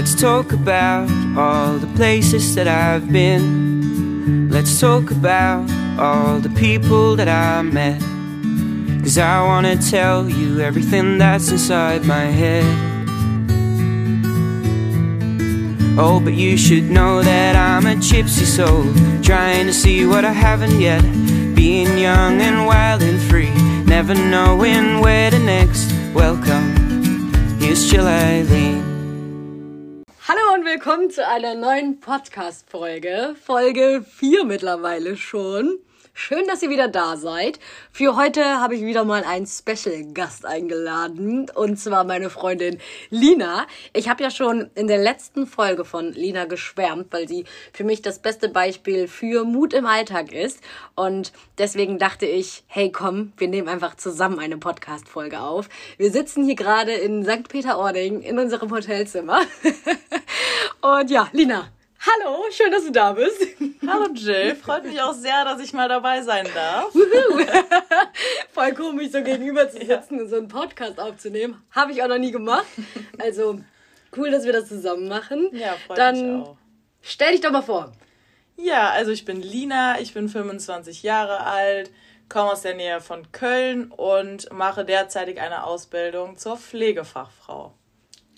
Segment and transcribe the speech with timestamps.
[0.00, 4.48] Let's talk about all the places that I've been.
[4.48, 8.00] Let's talk about all the people that I met.
[9.02, 12.64] Cause I wanna tell you everything that's inside my head.
[15.98, 18.84] Oh, but you should know that I'm a gypsy soul,
[19.22, 21.02] trying to see what I haven't yet.
[21.54, 23.52] Being young and wild and free,
[23.84, 27.58] never knowing where the next welcome.
[27.60, 28.08] Here's Jill.
[30.72, 33.34] Willkommen zu einer neuen Podcast-Folge.
[33.44, 35.80] Folge 4 mittlerweile schon.
[36.22, 37.58] Schön, dass ihr wieder da seid.
[37.90, 41.50] Für heute habe ich wieder mal einen Special-Gast eingeladen.
[41.54, 42.76] Und zwar meine Freundin
[43.08, 43.66] Lina.
[43.94, 48.02] Ich habe ja schon in der letzten Folge von Lina geschwärmt, weil sie für mich
[48.02, 50.60] das beste Beispiel für Mut im Alltag ist.
[50.94, 55.70] Und deswegen dachte ich, hey komm, wir nehmen einfach zusammen eine Podcast-Folge auf.
[55.96, 57.48] Wir sitzen hier gerade in St.
[57.48, 59.40] Peter-Ording in unserem Hotelzimmer.
[60.82, 61.70] Und ja, Lina,
[62.02, 63.46] Hallo, schön, dass du da bist.
[63.86, 66.90] Hallo Jill, freut mich auch sehr, dass ich mal dabei sein darf.
[68.54, 71.62] Voll komisch, so gegenüber zu sitzen und so einen Podcast aufzunehmen.
[71.72, 72.64] Habe ich auch noch nie gemacht.
[73.18, 73.60] Also
[74.16, 75.50] cool, dass wir das zusammen machen.
[75.52, 76.56] Ja, freut Dann mich auch.
[77.02, 77.92] stell dich doch mal vor.
[78.56, 81.90] Ja, also ich bin Lina, ich bin 25 Jahre alt,
[82.30, 87.74] komme aus der Nähe von Köln und mache derzeitig eine Ausbildung zur Pflegefachfrau.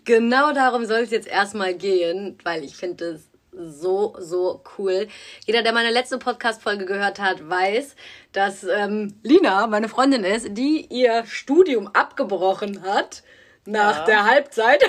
[0.04, 5.08] Genau darum soll es jetzt erstmal gehen, weil ich finde es so, so cool.
[5.46, 7.94] Jeder, der meine letzte Podcast-Folge gehört hat, weiß,
[8.32, 13.22] dass ähm, Lina meine Freundin ist, die ihr Studium abgebrochen hat
[13.66, 14.04] nach Ja.
[14.06, 14.82] der Halbzeit,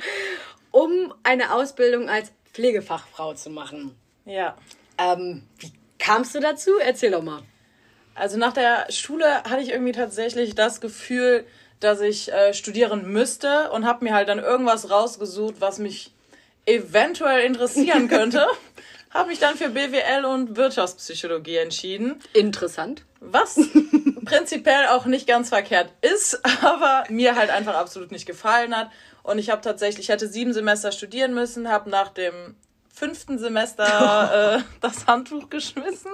[0.70, 3.94] um eine Ausbildung als Pflegefachfrau zu machen.
[4.24, 4.56] Ja.
[4.98, 6.70] Ähm, wie kamst du dazu?
[6.82, 7.42] Erzähl doch mal.
[8.14, 11.46] Also nach der Schule hatte ich irgendwie tatsächlich das Gefühl,
[11.80, 16.12] dass ich äh, studieren müsste und habe mir halt dann irgendwas rausgesucht, was mich
[16.70, 18.46] eventuell interessieren könnte.
[19.10, 22.20] habe mich dann für BWL und Wirtschaftspsychologie entschieden.
[22.32, 23.04] Interessant.
[23.18, 23.58] Was
[24.24, 28.90] prinzipiell auch nicht ganz verkehrt ist, aber mir halt einfach absolut nicht gefallen hat.
[29.22, 32.54] Und ich habe tatsächlich, ich hätte sieben Semester studieren müssen, habe nach dem
[32.94, 36.12] fünften Semester äh, das Handtuch geschmissen.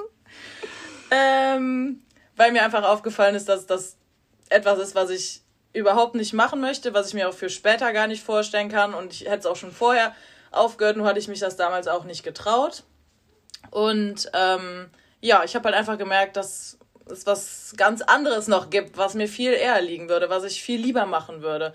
[1.11, 2.03] Ähm,
[2.35, 3.97] weil mir einfach aufgefallen ist, dass das
[4.49, 8.07] etwas ist, was ich überhaupt nicht machen möchte, was ich mir auch für später gar
[8.07, 8.95] nicht vorstellen kann.
[8.95, 10.15] Und ich hätte es auch schon vorher
[10.57, 12.85] aufgehört, nur hatte ich mich das damals auch nicht getraut.
[13.71, 14.91] Und ähm,
[15.21, 16.79] ja, ich habe halt einfach gemerkt, dass
[17.11, 20.81] es was ganz anderes noch gibt, was mir viel eher liegen würde, was ich viel
[20.81, 21.75] lieber machen würde.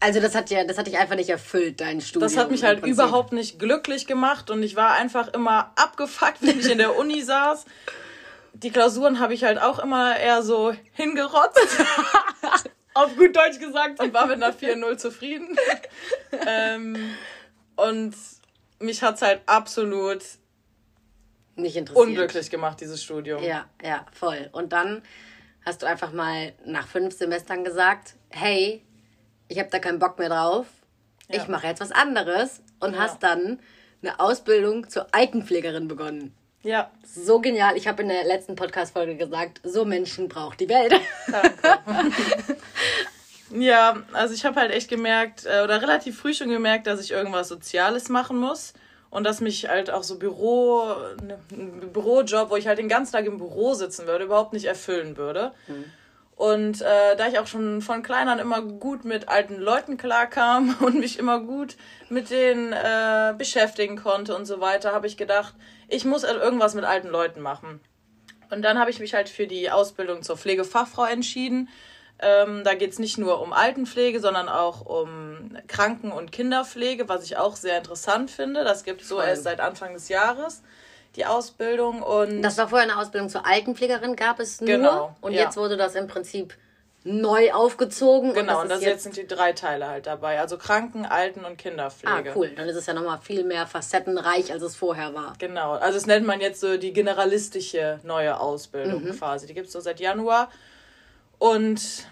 [0.00, 2.22] Also das hat ja, das hat dich einfach nicht erfüllt, dein Studium.
[2.22, 6.58] Das hat mich halt überhaupt nicht glücklich gemacht und ich war einfach immer abgefuckt, wenn
[6.58, 7.66] ich in der Uni saß.
[8.54, 11.60] Die Klausuren habe ich halt auch immer eher so hingerotzt
[12.94, 14.00] auf gut Deutsch gesagt.
[14.00, 15.56] und war mit einer 4-0 zufrieden.
[16.46, 17.14] ähm,
[17.88, 18.14] und
[18.78, 20.22] mich hat's halt absolut
[21.56, 22.06] Nicht interessiert.
[22.06, 23.42] unglücklich gemacht, dieses Studium.
[23.42, 24.48] Ja, ja, voll.
[24.52, 25.02] Und dann
[25.64, 28.82] hast du einfach mal nach fünf Semestern gesagt, hey,
[29.48, 30.66] ich habe da keinen Bock mehr drauf.
[31.28, 31.48] Ich Ja.
[31.48, 33.00] mache jetzt was anderes und Ja.
[33.00, 33.60] hast dann
[34.02, 36.34] eine Ausbildung zur Altenpflegerin begonnen.
[36.62, 37.76] Ja, So genial.
[37.76, 40.92] Ich habe in der letzten Podcast-Folge gesagt, so Menschen braucht die Welt.
[43.52, 47.10] Ja, also ich habe halt echt gemerkt, äh, oder relativ früh schon gemerkt, dass ich
[47.10, 48.74] irgendwas Soziales machen muss.
[49.10, 50.84] Und dass mich halt auch so Büro,
[51.20, 54.66] ne, ein Bürojob, wo ich halt den ganzen Tag im Büro sitzen würde, überhaupt nicht
[54.66, 55.50] erfüllen würde.
[56.36, 60.76] Und äh, da ich auch schon von klein an immer gut mit alten Leuten klarkam
[60.80, 61.76] und mich immer gut
[62.08, 65.54] mit denen äh, beschäftigen konnte und so weiter, habe ich gedacht,
[65.88, 67.80] ich muss halt irgendwas mit alten Leuten machen.
[68.50, 71.68] Und dann habe ich mich halt für die Ausbildung zur Pflegefachfrau entschieden.
[72.22, 77.24] Ähm, da geht es nicht nur um Altenpflege, sondern auch um Kranken- und Kinderpflege, was
[77.24, 78.62] ich auch sehr interessant finde.
[78.64, 80.62] Das gibt es so erst seit Anfang des Jahres,
[81.16, 82.02] die Ausbildung.
[82.02, 84.68] Und Das war vorher eine Ausbildung zur Altenpflegerin, gab es nur.
[84.68, 85.44] Genau, Und ja.
[85.44, 86.54] jetzt wurde das im Prinzip
[87.02, 88.34] neu aufgezogen.
[88.34, 90.38] genau, und und das das ist jetzt sind die drei Teile halt dabei.
[90.38, 92.32] Also Kranken-, Alten- und Ah, Kinderpflege.
[92.36, 92.50] cool.
[92.54, 95.32] Dann ist es ja nochmal viel mehr facettenreich, als es vorher war.
[95.38, 99.12] Genau, also das nennt man jetzt so die generalistische neue Ausbildung Mhm.
[99.18, 99.46] quasi.
[99.46, 100.50] Die gibt es so seit Januar.
[101.40, 102.06] Und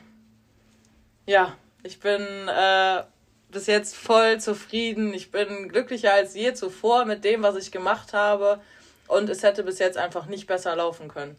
[1.27, 3.03] ja, ich bin äh,
[3.51, 5.13] bis jetzt voll zufrieden.
[5.13, 8.59] Ich bin glücklicher als je zuvor mit dem, was ich gemacht habe.
[9.07, 11.37] Und es hätte bis jetzt einfach nicht besser laufen können.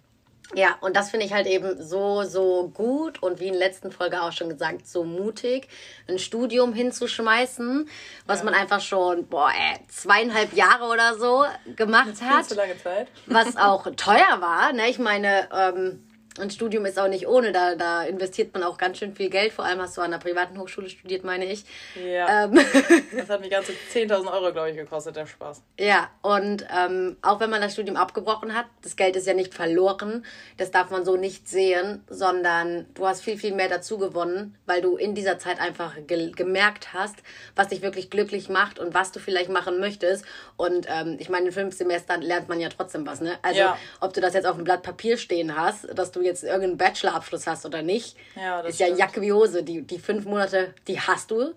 [0.53, 3.91] Ja, und das finde ich halt eben so, so gut und wie in der letzten
[3.91, 5.67] Folge auch schon gesagt, so mutig,
[6.07, 7.87] ein Studium hinzuschmeißen,
[8.25, 11.45] was man einfach schon, boah, ey, zweieinhalb Jahre oder so
[11.75, 12.45] gemacht Viel hat.
[12.45, 13.07] zu lange Zeit.
[13.27, 14.73] was auch teuer war.
[14.73, 14.89] Ne?
[14.89, 16.03] Ich meine, ähm,
[16.39, 19.53] ein Studium ist auch nicht ohne, da, da investiert man auch ganz schön viel Geld.
[19.53, 21.65] Vor allem hast du an einer privaten Hochschule studiert, meine ich.
[21.95, 22.45] Ja.
[22.45, 22.59] Ähm,
[23.17, 25.61] Das hat mich ganze 10.000 Euro, glaube ich, gekostet, der Spaß.
[25.79, 29.53] ja, und ähm, auch wenn man das Studium abgebrochen hat, das Geld ist ja nicht
[29.53, 30.25] verloren.
[30.57, 34.81] Das darf man so nicht sehen, sondern du hast viel, viel mehr dazu gewonnen, weil
[34.81, 37.15] du in dieser Zeit einfach ge gemerkt hast,
[37.55, 40.25] was dich wirklich glücklich macht und was du vielleicht machen möchtest.
[40.57, 43.37] Und ähm, ich meine, in fünf Semestern lernt man ja trotzdem was, ne?
[43.41, 43.77] Also, Ja.
[43.99, 47.47] ob du das jetzt auf einem Blatt Papier stehen hast, dass du jetzt irgendeinen Bachelorabschluss
[47.47, 48.99] hast oder nicht, Ja, das ist ja stimmt.
[48.99, 49.63] Jacke wie Hose.
[49.63, 51.53] Die, die fünf Monate, die hast du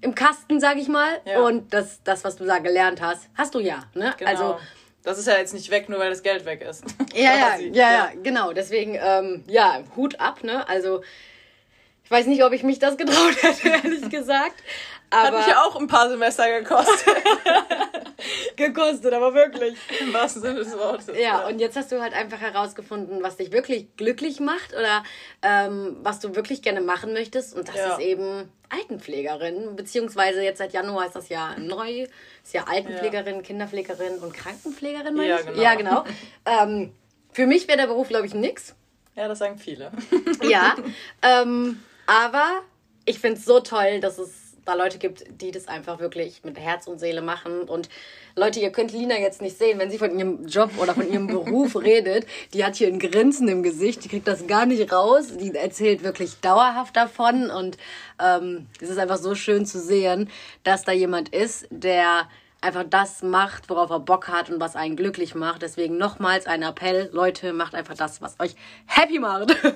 [0.00, 1.20] im Kasten, sag ich mal.
[1.24, 1.40] Ja.
[1.40, 3.84] Und das, das, was du da gelernt hast, hast du ja.
[3.94, 4.14] Ne?
[4.18, 4.30] Genau.
[4.30, 4.60] Also,
[5.02, 6.84] das ist ja jetzt nicht weg, nur weil das Geld weg ist.
[7.14, 8.52] ja, ja, ja, ja, genau.
[8.52, 10.68] Deswegen, ähm, ja, Hut ab, ne?
[10.68, 11.02] Also,
[12.04, 14.62] ich weiß nicht, ob ich mich das getraut hätte, ehrlich gesagt.
[15.10, 17.16] Hat Aber mich ja auch ein paar Semester gekostet.
[18.56, 19.76] gekostet, aber wirklich.
[20.00, 21.08] Im wahrsten Sinne des Wortes.
[21.18, 25.04] Ja, und jetzt hast du halt einfach herausgefunden, was dich wirklich glücklich macht oder
[25.42, 27.54] ähm, was du wirklich gerne machen möchtest.
[27.56, 27.94] Und das Ja.
[27.94, 32.06] ist eben Altenpflegerin, beziehungsweise jetzt seit Januar ist das ja neu.
[32.42, 35.46] Ist ja Altenpflegerin, Kinderpflegerin und Krankenpflegerin, meine Ja, ich?
[35.46, 35.62] genau.
[35.62, 36.04] Ja, genau.
[36.44, 36.92] ähm,
[37.32, 38.74] für mich wäre der Beruf, glaube ich, nix.
[39.14, 39.92] Ja, das sagen viele.
[40.42, 40.74] Ja,
[41.22, 42.62] ähm, aber
[43.04, 46.58] ich finde es so toll, dass es da Leute gibt, die das einfach wirklich mit
[46.58, 47.62] Herz und Seele machen.
[47.62, 47.88] Und
[48.34, 51.26] Leute, ihr könnt Lina jetzt nicht sehen, wenn sie von ihrem Job oder von ihrem
[51.26, 52.26] Beruf redet.
[52.52, 55.36] Die hat hier ein Grinsen im Gesicht, die kriegt das gar nicht raus.
[55.36, 57.50] Die erzählt wirklich dauerhaft davon.
[57.50, 57.78] Und
[58.22, 60.28] ähm, es ist einfach so schön zu sehen,
[60.64, 62.28] dass da jemand ist, der
[62.60, 65.62] einfach das macht, worauf er Bock hat und was einen glücklich macht.
[65.62, 69.54] Deswegen nochmals ein Appell, Leute, macht einfach das, was euch happy macht.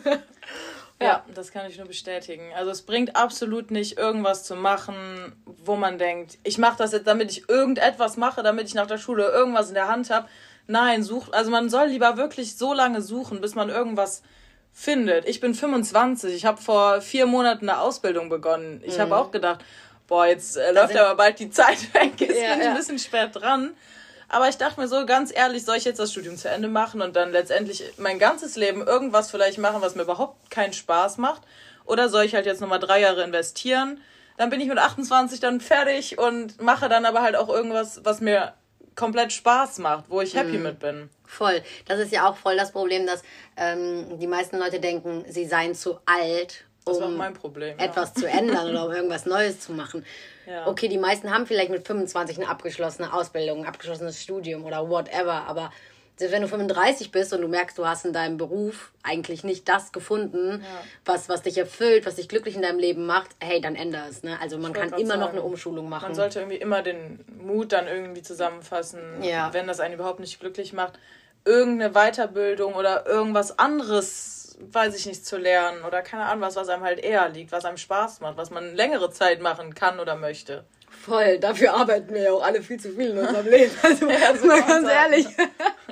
[1.03, 2.53] Ja, das kann ich nur bestätigen.
[2.55, 7.07] Also es bringt absolut nicht, irgendwas zu machen, wo man denkt, ich mache das jetzt,
[7.07, 10.29] damit ich irgendetwas mache, damit ich nach der Schule irgendwas in der Hand habe.
[10.67, 14.23] Nein, sucht, also man soll lieber wirklich so lange suchen, bis man irgendwas
[14.73, 15.27] findet.
[15.27, 18.83] Ich bin 25, ich habe vor vier Monaten eine Ausbildung begonnen.
[18.85, 19.65] Ich habe auch gedacht,
[20.07, 22.71] boah, jetzt äh, läuft aber bald die Zeit weg, jetzt Ja, bin ich ja.
[22.73, 23.71] ein bisschen spät dran.
[24.33, 27.03] Aber ich dachte mir so, ganz ehrlich, soll ich jetzt das Studium zu Ende machen
[27.03, 31.43] und dann letztendlich mein ganzes Leben irgendwas vielleicht machen, was mir überhaupt keinen Spaß macht?
[31.85, 34.01] Oder soll ich halt jetzt nochmal drei Jahre investieren?
[34.37, 38.21] Dann bin ich mit 28 dann fertig und mache dann aber halt auch irgendwas, was
[38.21, 38.55] mir
[38.95, 41.11] komplett Spaß macht, wo ich happy mit bin.
[41.27, 41.63] Voll.
[41.87, 43.23] Das ist ja auch voll das Problem, dass
[43.57, 47.77] ähm, die meisten Leute denken, sie seien zu alt, um mein Problem.
[47.79, 47.85] ja.
[47.85, 50.05] etwas zu ändern oder um irgendwas Neues zu machen.
[50.47, 50.67] Ja.
[50.67, 55.45] Okay, die meisten haben vielleicht mit 25 eine abgeschlossene Ausbildung, ein abgeschlossenes Studium oder whatever,
[55.47, 55.71] aber
[56.17, 59.67] selbst wenn du 35 bist und du merkst, du hast in deinem Beruf eigentlich nicht
[59.71, 60.63] das gefunden,
[61.07, 64.23] was, was dich erfüllt, was dich glücklich in deinem Leben macht, hey, dann änder es.
[64.23, 64.37] Ne?
[64.39, 66.09] Also man kann immer noch sagen, eine Umschulung machen.
[66.09, 69.55] Man sollte irgendwie immer den Mut dann irgendwie zusammenfassen, Ja.
[69.55, 70.99] wenn das einen überhaupt nicht glücklich macht,
[71.47, 74.40] irgendeine Weiterbildung oder irgendwas anderes,
[74.73, 77.65] weiß ich nicht, zu lernen oder keine Ahnung was, was einem halt eher liegt, was
[77.65, 80.65] einem Spaß macht, was man längere Zeit machen kann oder möchte.
[80.91, 83.71] Voll, dafür arbeiten wir ja auch alle viel zu viel in unserem Leben.
[83.83, 84.07] Also
[84.43, 85.27] so mal ganz ehrlich.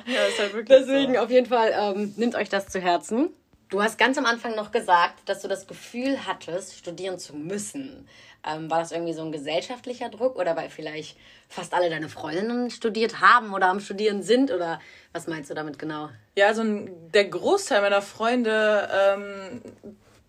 [0.07, 1.21] Ja, ist halt wirklich Deswegen so.
[1.21, 3.31] auf jeden Fall ähm, nimmt euch das zu Herzen.
[3.69, 8.09] Du hast ganz am Anfang noch gesagt, dass du das Gefühl hattest, studieren zu müssen.
[8.49, 11.19] Ähm, war das irgendwie so ein gesellschaftlicher Druck oder weil vielleicht
[11.51, 14.51] fast alle deine Freundinnen studiert haben oder am Studieren sind?
[14.51, 14.81] Oder
[15.13, 16.09] was meinst du damit genau?
[16.35, 19.61] Ja, also ein- der Großteil meiner Freunde, ähm,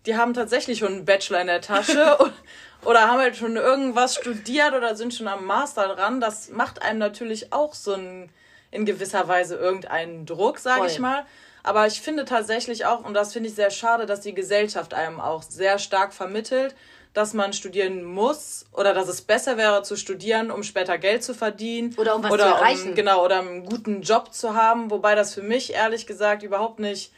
[0.04, 2.18] die haben tatsächlich schon einen Bachelor in der Tasche
[2.84, 6.20] oder haben halt schon irgendwas studiert oder sind schon am Master dran.
[6.20, 8.28] Das macht einem natürlich auch so ein,
[8.70, 11.24] in gewisser Weise irgendeinen Druck, sage ich mal.
[11.62, 15.20] Aber ich finde tatsächlich auch, und das finde ich sehr schade, dass die Gesellschaft einem
[15.20, 16.74] auch sehr stark vermittelt,
[17.12, 21.34] dass man studieren muss oder dass es besser wäre zu studieren, um später Geld zu
[21.34, 21.94] verdienen.
[21.98, 22.88] Oder um was oder zu erreichen.
[22.90, 26.78] Um, genau, oder einen guten Job zu haben, wobei das für mich ehrlich gesagt überhaupt
[26.78, 27.12] nicht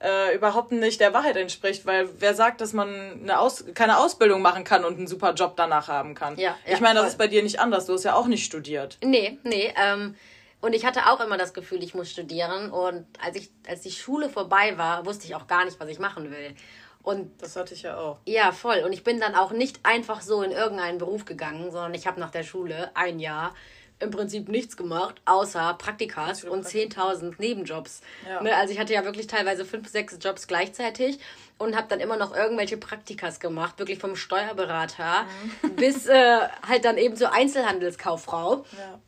[0.00, 4.40] äh, überhaupt nicht der Wahrheit entspricht, weil wer sagt, dass man eine Aus keine Ausbildung
[4.40, 6.36] machen kann und einen super Job danach haben kann?
[6.38, 7.86] Ja, ja, ich meine, das ist bei dir nicht anders.
[7.86, 8.96] Du hast ja auch nicht studiert.
[9.04, 9.72] Nee, nee.
[9.76, 10.16] Ähm,
[10.60, 12.70] und ich hatte auch immer das Gefühl, ich muss studieren.
[12.70, 15.98] Und als, ich, als die Schule vorbei war, wusste ich auch gar nicht, was ich
[15.98, 16.54] machen will.
[17.02, 18.18] Und Das hatte ich ja auch.
[18.26, 18.82] Ja, voll.
[18.84, 22.20] Und ich bin dann auch nicht einfach so in irgendeinen Beruf gegangen, sondern ich habe
[22.20, 23.54] nach der Schule ein Jahr
[24.00, 28.00] im Prinzip nichts gemacht, außer Praktikas und 10.000 Nebenjobs.
[28.26, 28.42] Ja.
[28.42, 31.18] Ne, also ich hatte ja wirklich teilweise fünf, sechs Jobs gleichzeitig
[31.58, 35.26] und habe dann immer noch irgendwelche Praktikas gemacht, wirklich vom Steuerberater
[35.62, 35.76] Mhm.
[35.76, 38.64] bis äh, halt dann eben zur Einzelhandelskauffrau.
[38.72, 38.98] Ja.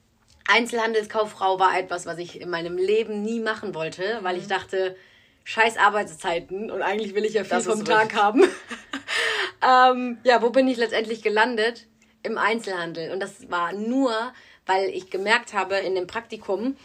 [0.48, 4.40] Einzelhandelskauffrau war etwas, was ich in meinem Leben nie machen wollte, weil Mhm.
[4.40, 4.96] ich dachte,
[5.44, 8.42] scheiß Arbeitszeiten und eigentlich will ich ja viel Das vom Tag haben.
[9.62, 11.86] ähm, ja, wo bin ich letztendlich gelandet?
[12.22, 13.10] Im Einzelhandel.
[13.10, 14.12] Und das war nur,
[14.66, 16.76] weil ich gemerkt habe in dem Praktikum,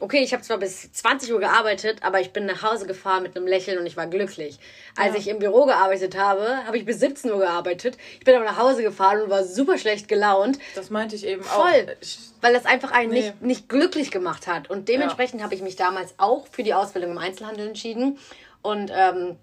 [0.00, 3.36] okay, ich habe zwar bis 20 Uhr gearbeitet, aber ich bin nach Hause gefahren mit
[3.36, 4.58] einem Lächeln und ich war glücklich.
[4.96, 5.20] Als Ja.
[5.20, 7.96] ich im Büro gearbeitet habe, habe ich bis 17 Uhr gearbeitet.
[8.18, 10.58] Ich bin aber nach Hause gefahren und war super schlecht gelaunt.
[10.74, 11.62] Das meinte ich eben Voll.
[11.64, 11.96] auch.
[12.00, 13.20] Ich, Weil das einfach einen Nee.
[13.22, 14.68] nicht, nicht glücklich gemacht hat.
[14.70, 18.18] Und dementsprechend habe ich mich damals auch für die Ausbildung im Einzelhandel entschieden.
[18.62, 19.36] Und ähm,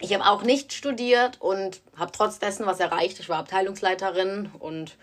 [0.00, 3.20] ich habe auch nicht studiert und habe trotz dessen was erreicht.
[3.20, 4.96] Ich war Abteilungsleiterin und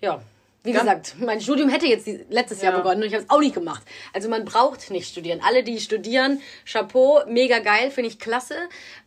[0.00, 0.20] ja,
[0.66, 2.78] wie Ganz- gesagt, mein Studium hätte jetzt letztes Jahr Ja.
[2.78, 3.82] begonnen und ich habe es auch nicht gemacht.
[4.12, 5.40] Also man braucht nicht studieren.
[5.42, 8.56] Alle, die studieren, Chapeau, mega geil, finde ich klasse.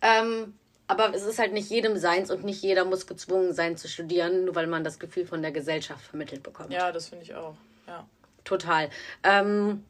[0.02, 0.54] Ähm,
[0.88, 4.46] aber es ist halt nicht jedem seins und nicht jeder muss gezwungen sein zu studieren,
[4.46, 6.72] nur weil man das Gefühl von der Gesellschaft vermittelt bekommt.
[6.74, 7.54] ja, das finde ich auch.
[7.88, 8.08] Ja.
[8.44, 8.90] Total.
[9.24, 9.84] Ähm,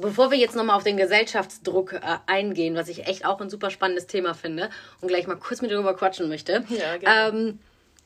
[0.00, 3.70] bevor wir jetzt nochmal auf den Gesellschaftsdruck äh, eingehen, was ich echt auch ein super
[3.70, 7.58] spannendes Thema finde und gleich mal kurz mit dir drüber quatschen möchte, Ja, ähm,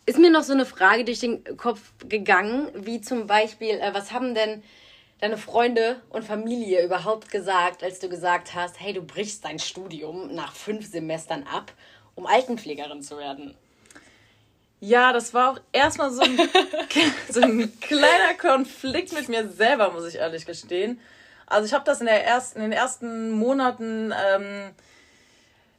[0.08, 4.10] ist mir noch so eine Frage durch den Kopf gegangen, wie zum Beispiel, äh, was
[4.10, 4.62] haben denn
[5.20, 10.34] deine Freunde und Familie überhaupt gesagt, als du gesagt hast, hey, du brichst dein Studium
[10.34, 11.72] nach fünf Semestern ab,
[12.14, 13.54] um Altenpflegerin zu werden?
[14.80, 16.38] Ja, das war auch erstmal so ein,
[17.28, 21.00] so ein kleiner Konflikt mit mir selber, muss ich ehrlich gestehen.
[21.44, 24.70] Also ich habe das in, der ersten, in den ersten Monaten, ähm,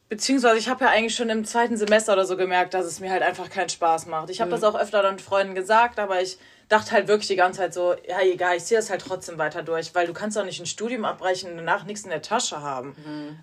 [0.09, 3.11] beziehungsweise ich habe ja eigentlich schon im zweiten Semester oder so gemerkt, dass es mir
[3.11, 4.29] halt einfach keinen Spaß macht.
[4.31, 7.59] Ich habe das auch öfter dann Freunden gesagt, aber ich dachte halt wirklich die ganze
[7.59, 10.45] Zeit so, ja egal, ich ziehe das halt trotzdem weiter durch, weil du kannst doch
[10.45, 12.95] nicht ein Studium abbrechen und danach nichts in der Tasche haben.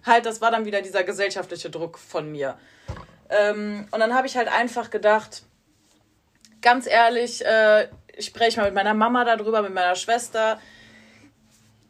[0.04, 2.56] Halt, das war dann wieder dieser gesellschaftliche Druck von mir.
[3.30, 5.42] Ähm, und dann habe ich halt einfach gedacht,
[6.62, 10.60] ganz ehrlich, äh, ich spreche mal mit meiner Mama darüber, mit meiner Schwester.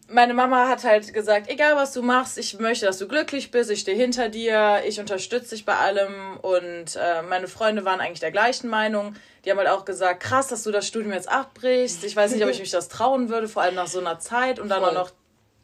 [0.08, 3.70] Meine Mama hat halt gesagt, egal was du machst, ich möchte, dass du glücklich bist,
[3.70, 6.36] ich stehe hinter dir, ich unterstütze dich bei allem.
[6.42, 9.16] Und äh, meine Freunde waren eigentlich der gleichen Meinung.
[9.44, 12.04] Die haben halt auch gesagt, krass, dass du das Studium jetzt abbrichst.
[12.04, 14.60] Ich weiß nicht, ob ich mich das trauen würde, vor allem nach so einer Zeit
[14.60, 14.90] und dann Voll.
[14.90, 15.10] auch noch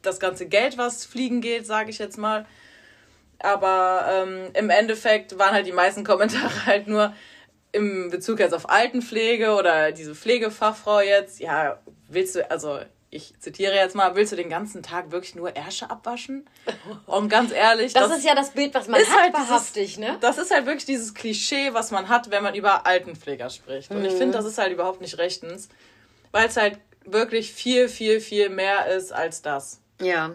[0.02, 2.44] das ganze Geld, was fliegen geht, sage ich jetzt mal.
[3.38, 7.12] Aber ähm, im Endeffekt waren halt die meisten Kommentare halt nur
[7.72, 11.40] im Bezug jetzt auf Altenpflege oder diese Pflegefachfrau jetzt.
[11.40, 12.80] Ja, willst du, also
[13.14, 16.48] ich zitiere jetzt mal, willst du den ganzen Tag wirklich nur Ärsche abwaschen?
[17.06, 19.98] Und ganz ehrlich, Das, ist ja das Bild, was man ist hat, halt dieses- wahrhaftig,
[19.98, 20.16] ne?
[20.22, 23.90] das ist halt wirklich dieses Klischee, was man hat, wenn man über Altenpfleger spricht.
[23.90, 25.68] Und ich finde, das ist halt überhaupt nicht rechtens,
[26.30, 30.30] weil es halt wirklich viel, viel, viel mehr ist als das Ja.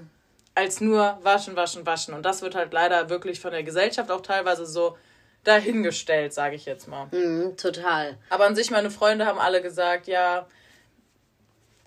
[0.53, 2.13] als nur waschen, waschen, waschen.
[2.13, 4.95] Und das wird halt leider wirklich von der Gesellschaft auch teilweise so
[5.43, 7.07] dahingestellt, sage ich jetzt mal.
[7.11, 8.17] Mhm, total.
[8.29, 10.45] Aber an sich, meine Freunde haben alle gesagt, ja,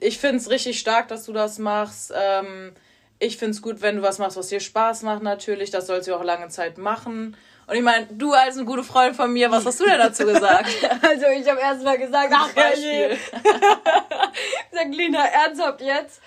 [0.00, 2.12] ich finde es richtig stark, dass du das machst.
[2.16, 2.72] Ähm,
[3.18, 5.70] ich finde es gut, wenn du was machst, was dir Spaß macht, natürlich.
[5.70, 7.36] Das sollst du auch lange Zeit machen.
[7.66, 10.24] Und ich meine, du als ein guter Freund von mir, was hast du denn dazu
[10.26, 10.70] gesagt?
[11.02, 13.16] Also ich habe erst mal gesagt, ach Beispiel.
[14.72, 16.20] Sag Lina, ernsthaft jetzt?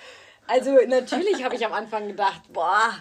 [0.46, 2.92] Also natürlich habe ich am Anfang gedacht, boah,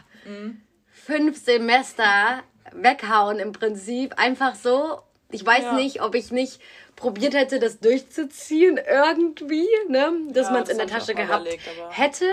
[0.92, 5.00] fünf Semester weghauen im Prinzip, einfach so.
[5.30, 5.74] Ich weiß Ja.
[5.74, 6.60] nicht, ob ich nicht
[6.96, 10.12] probiert hätte, das durchzuziehen irgendwie, ne?
[10.30, 12.26] dass Ja, man es in der Tasche gehabt überlegt, aber- hätte.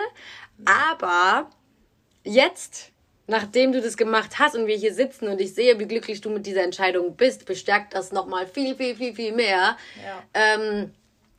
[0.65, 1.51] Aber
[2.25, 2.91] jetzt,
[3.27, 6.31] nachdem du das gemacht hast und wir hier sitzen und ich sehe, wie glücklich du
[6.31, 9.77] mit dieser Entscheidung bist, bestärkt das nochmal viel, viel, viel, viel mehr.
[10.05, 10.23] Ja.
[10.35, 10.93] Ähm,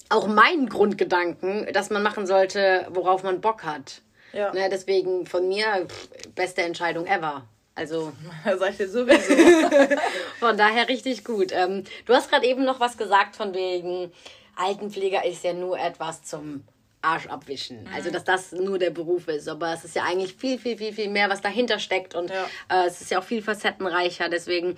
[0.10, 4.01] auch meinen Grundgedanken, dass man machen sollte, worauf man Bock hat.
[4.34, 4.54] Ja.
[4.54, 7.46] Ne, deswegen von mir pff, beste Entscheidung ever.
[7.75, 8.12] Also
[8.60, 9.34] sag ich dir sowieso.
[10.40, 11.51] von daher richtig gut.
[11.51, 14.12] Ähm, du hast gerade eben noch was gesagt von wegen
[14.56, 16.63] Altenpfleger ist ja nur etwas zum
[17.01, 17.90] Arsch abwischen.
[17.94, 19.48] Also dass das nur der Beruf ist.
[19.48, 22.13] Aber es ist ja eigentlich viel, viel, viel, viel mehr, was dahinter steckt.
[22.13, 22.46] Und Ja.
[22.70, 24.30] äh, es ist ja auch viel facettenreicher.
[24.30, 24.78] Deswegen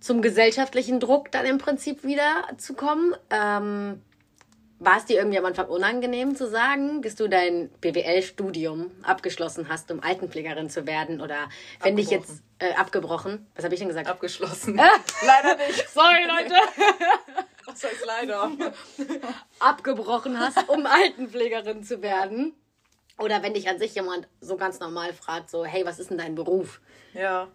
[0.00, 3.16] zum gesellschaftlichen Druck dann im Prinzip wieder zu kommen.
[3.30, 4.00] Ähm,
[4.80, 9.90] war es dir irgendwie am Anfang unangenehm zu sagen, dass du dein BWL-Studium abgeschlossen hast,
[9.90, 11.20] um Altenpflegerin zu werden?
[11.20, 11.48] Oder
[11.82, 14.08] wenn dich jetzt äh, abgebrochen, was habe ich denn gesagt?
[14.08, 14.76] Abgeschlossen.
[15.26, 15.88] Leider nicht.
[15.92, 16.54] Sorry, Leute.
[17.66, 18.50] Was heißt leider?
[19.58, 22.54] abgebrochen hast, um Altenpflegerin zu werden.
[23.18, 26.16] Oder wenn dich an sich jemand so ganz normal fragt, so, hey, was ist denn
[26.16, 26.80] dein Beruf?
[27.12, 27.48] Ja.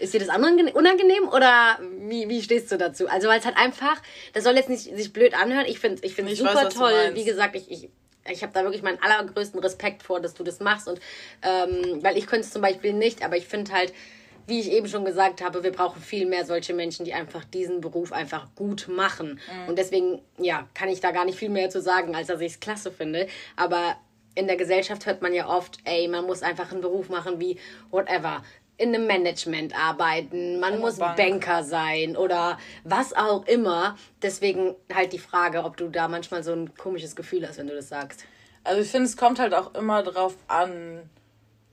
[0.00, 1.78] Ist dir das unangenehm, unangenehm oder
[2.08, 3.08] wie, wie stehst du dazu?
[3.08, 4.00] Also, weil es halt einfach,
[4.32, 5.66] das soll jetzt nicht sich blöd anhören.
[5.66, 7.10] Ich finde ich finde Ich super weiß, toll.
[7.14, 7.90] Wie gesagt, ich, ich,
[8.28, 10.88] ich habe da wirklich meinen allergrößten Respekt vor, dass du das machst.
[10.88, 11.00] Und
[11.42, 13.92] ähm, weil ich könnte es zum Beispiel nicht, aber ich finde halt,
[14.46, 17.80] wie ich eben schon gesagt habe, wir brauchen viel mehr solche Menschen, die einfach diesen
[17.80, 19.40] Beruf einfach gut machen.
[19.62, 19.68] Mhm.
[19.68, 22.52] Und deswegen, ja, kann ich da gar nicht viel mehr zu sagen, als dass ich
[22.52, 23.28] es klasse finde.
[23.56, 23.96] Aber
[24.34, 27.58] in der Gesellschaft hört man ja oft, ey, man muss einfach einen Beruf machen wie
[27.90, 28.42] whatever.
[28.80, 31.18] In einem Management arbeiten, man muss Bank.
[31.18, 33.98] Banker sein oder was auch immer.
[34.22, 37.74] Deswegen halt die Frage, ob du da manchmal so ein komisches Gefühl hast, wenn du
[37.74, 38.24] das sagst.
[38.64, 41.02] Also ich finde, es kommt halt auch immer drauf an,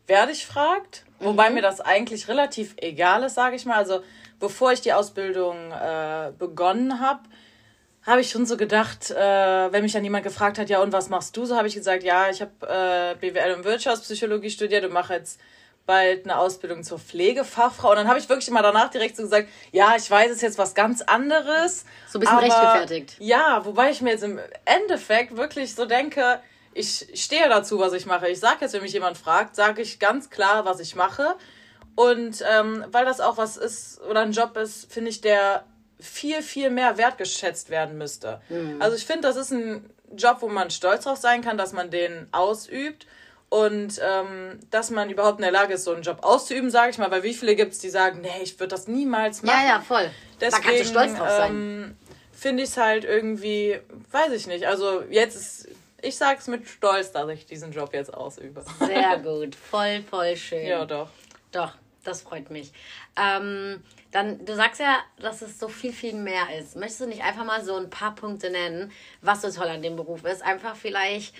[0.06, 1.06] wer dich fragt.
[1.20, 3.78] Wobei mir das eigentlich relativ egal ist, sage ich mal.
[3.78, 4.02] Also
[4.42, 7.22] bevor ich die Ausbildung äh, begonnen habe,
[8.06, 11.08] habe ich schon so gedacht, äh, wenn mich dann jemand gefragt hat, ja und was
[11.08, 11.46] machst du?
[11.46, 15.40] So habe ich gesagt, ja, ich habe äh, BWL und Wirtschaftspsychologie studiert und mache jetzt
[15.88, 17.90] bald eine Ausbildung zur Pflegefachfrau.
[17.92, 20.42] Und dann habe ich wirklich immer danach direkt so gesagt, ja, ich weiß, es ist
[20.44, 21.86] jetzt was ganz anderes.
[22.08, 23.16] So ein bisschen aber, rechtgefertigt.
[23.18, 26.40] Ja, wobei ich mir jetzt im Endeffekt wirklich so denke,
[26.74, 28.28] ich stehe dazu, was ich mache.
[28.30, 31.36] Ich sage jetzt, wenn mich jemand fragt, sage ich ganz klar, was ich mache.
[31.96, 35.64] Und ähm, weil das auch was ist oder ein Job ist, finde ich, der
[36.00, 38.40] viel, viel mehr wertgeschätzt werden müsste.
[38.80, 41.90] Also ich finde, das ist ein Job, wo man stolz drauf sein kann, dass man
[41.90, 43.08] den ausübt
[43.50, 46.98] und ähm, dass man überhaupt in der Lage ist, so einen Job auszuüben, sage ich
[46.98, 47.10] mal.
[47.12, 49.60] Weil wie viele gibt es, die sagen, nee, ich würde das niemals machen.
[49.62, 50.10] Ja, ja, voll.
[50.42, 51.52] Deswegen, da kannst du stolz drauf sein.
[51.52, 51.98] Ähm,
[52.34, 53.80] Finde ich es halt irgendwie,
[54.12, 54.68] weiß ich nicht.
[54.68, 55.70] Also jetzt ist,
[56.02, 58.64] ich sage es mit Stolz, dass ich diesen Job jetzt ausübe.
[58.80, 59.56] Sehr gut.
[59.56, 60.68] Voll, voll schön.
[60.68, 61.10] ja, doch.
[61.54, 61.72] Doch,
[62.04, 62.74] das freut mich.
[63.16, 66.76] Ähm, dann, du sagst ja, dass es so viel, viel mehr ist.
[66.76, 69.96] Möchtest du nicht einfach mal so ein paar Punkte nennen, was so toll an dem
[69.96, 70.44] Beruf ist?
[70.44, 71.34] Einfach vielleicht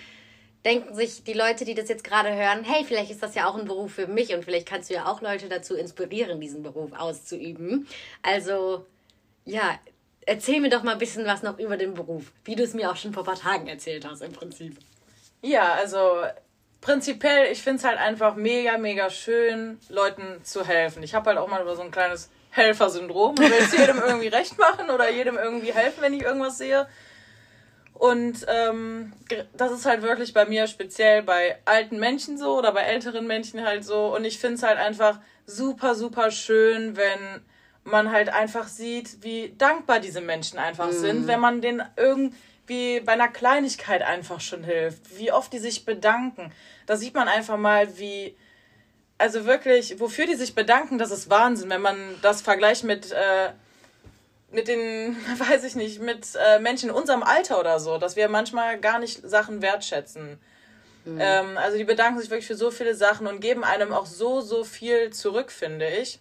[0.68, 3.56] denken sich die Leute, die das jetzt gerade hören, hey, vielleicht ist das ja auch
[3.56, 6.92] ein Beruf für mich und vielleicht kannst du ja auch Leute dazu inspirieren, diesen Beruf
[6.92, 7.88] auszuüben.
[8.22, 8.84] Also,
[9.46, 9.78] ja,
[10.26, 12.90] erzähl mir doch mal ein bisschen was noch über den Beruf, wie du es mir
[12.90, 14.76] auch schon vor ein paar Tagen erzählt hast im Prinzip.
[15.40, 16.22] Ja, also
[16.82, 21.02] prinzipiell, ich finde es halt einfach mega, mega schön, Leuten zu helfen.
[21.02, 23.36] Ich habe halt auch mal so ein kleines Helfersyndrom.
[23.40, 26.86] Ich will es jedem irgendwie recht machen oder jedem irgendwie helfen, wenn ich irgendwas sehe.
[27.98, 29.12] Und ähm,
[29.54, 33.64] das ist halt wirklich bei mir speziell bei alten Menschen so oder bei älteren Menschen
[33.64, 34.14] halt so.
[34.14, 37.40] Und ich finde es halt einfach super, super schön, wenn
[37.82, 43.12] man halt einfach sieht, wie dankbar diese Menschen einfach sind, wenn man denen irgendwie bei
[43.12, 46.52] einer Kleinigkeit einfach schon hilft, wie oft die sich bedanken.
[46.86, 48.36] Da sieht man einfach mal, wie,
[49.16, 53.50] also wirklich, wofür die sich bedanken, das ist Wahnsinn, wenn man das vergleicht mit, äh,
[54.50, 58.28] mit den, weiß ich nicht, mit äh, Menschen in unserem Alter oder so, dass wir
[58.28, 60.38] manchmal gar nicht Sachen wertschätzen.
[61.18, 64.40] Ähm, also die bedanken sich wirklich für so viele Sachen und geben einem auch so,
[64.40, 66.20] so viel zurück, finde ich.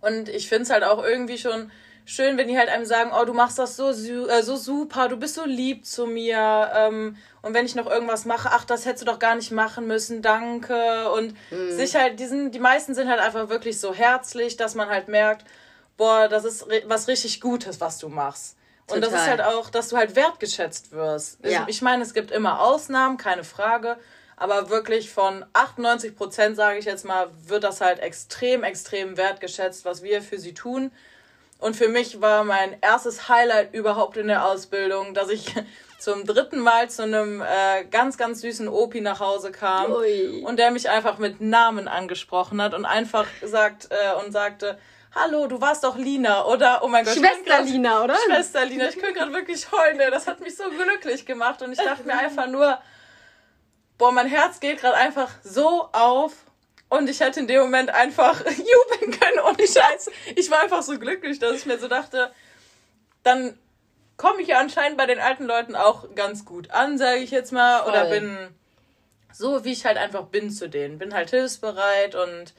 [0.00, 1.70] Und ich finde es halt auch irgendwie schon
[2.04, 5.16] schön, wenn die halt einem sagen, oh, du machst das so, äh, so super, du
[5.16, 6.70] bist so lieb zu mir.
[6.74, 9.86] Ähm, und wenn ich noch irgendwas mache, ach, das hättest du doch gar nicht machen
[9.86, 11.10] müssen, danke.
[11.12, 11.34] Und
[11.70, 15.44] sich halt, diesen, die meisten sind halt einfach wirklich so herzlich, dass man halt merkt,
[15.96, 18.56] boah, das ist was richtig Gutes, was du machst.
[18.88, 21.38] Und das ist halt auch, dass du halt wertgeschätzt wirst.
[21.44, 21.64] Ja.
[21.68, 23.96] Ich meine, es gibt immer Ausnahmen, keine Frage.
[24.36, 29.84] Aber wirklich von 98 Prozent, sage ich jetzt mal, wird das halt extrem, extrem wertgeschätzt,
[29.84, 30.90] was wir für sie tun.
[31.58, 35.54] Und für mich war mein erstes Highlight überhaupt in der Ausbildung, dass ich
[36.00, 40.42] zum dritten Mal zu einem äh, ganz, ganz süßen Opi nach Hause kam Ui.
[40.44, 44.76] und der mich einfach mit Namen angesprochen hat und einfach sagt äh, und sagte,
[45.14, 46.82] Hallo, du warst doch Lina, oder?
[46.82, 47.14] Oh mein Gott.
[47.14, 48.16] Schwester grad- Lina, oder?
[48.26, 49.98] Schwester Lina, ich könnte gerade wirklich heulen.
[50.10, 52.80] Das hat mich so glücklich gemacht und ich dachte mir einfach nur,
[53.98, 56.32] boah, mein Herz geht gerade einfach so auf
[56.88, 60.10] und ich hätte in dem Moment einfach jubeln können ohne Scheiß.
[60.36, 62.32] Ich war einfach so glücklich, dass ich mir so dachte,
[63.22, 63.58] dann
[64.16, 67.52] komme ich ja anscheinend bei den alten Leuten auch ganz gut an, sage ich jetzt
[67.52, 68.10] mal, oder Voll.
[68.20, 68.48] bin
[69.32, 70.98] so, wie ich halt einfach bin zu denen.
[70.98, 72.54] Bin halt hilfsbereit und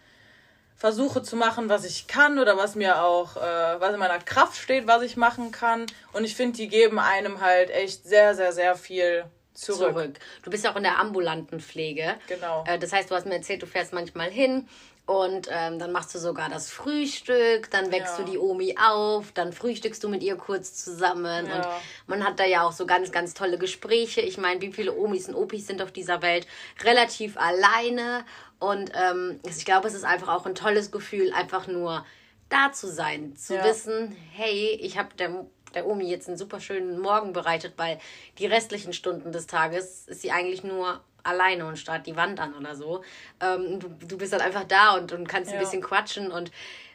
[0.75, 4.57] versuche zu machen, was ich kann oder was mir auch, äh, was in meiner Kraft
[4.57, 5.85] steht, was ich machen kann.
[6.11, 9.93] Und ich finde, die geben einem halt echt sehr, sehr, sehr viel zurück.
[9.93, 10.19] Zurück.
[10.41, 12.15] Du bist ja auch in der ambulanten Pflege.
[12.27, 12.63] Genau.
[12.67, 14.67] Äh, das heißt, du hast mir erzählt, du fährst manchmal hin
[15.05, 18.23] und ähm, dann machst du sogar das Frühstück, dann wächst Ja.
[18.23, 21.55] du die Omi auf, dann frühstückst du mit ihr kurz zusammen Ja.
[21.55, 21.65] und
[22.07, 24.21] man hat da ja auch so ganz, ganz tolle Gespräche.
[24.21, 26.47] Ich meine, wie viele Omis und Opis sind auf dieser Welt
[26.83, 28.25] relativ alleine
[28.63, 32.05] und ähm, ich glaube, es ist einfach auch ein tolles Gefühl, einfach nur
[32.49, 33.63] da zu sein, zu Ja.
[33.65, 37.99] wissen, hey, ich habe der, der Omi jetzt einen super schönen Morgen bereitet, weil
[38.37, 42.53] die restlichen Stunden des Tages ist sie eigentlich nur alleine und starrt die Wand an
[42.53, 43.03] oder so.
[43.41, 45.59] Ähm, du, du bist dann einfach da und, und kannst ein Ja.
[45.59, 46.51] bisschen quatschen und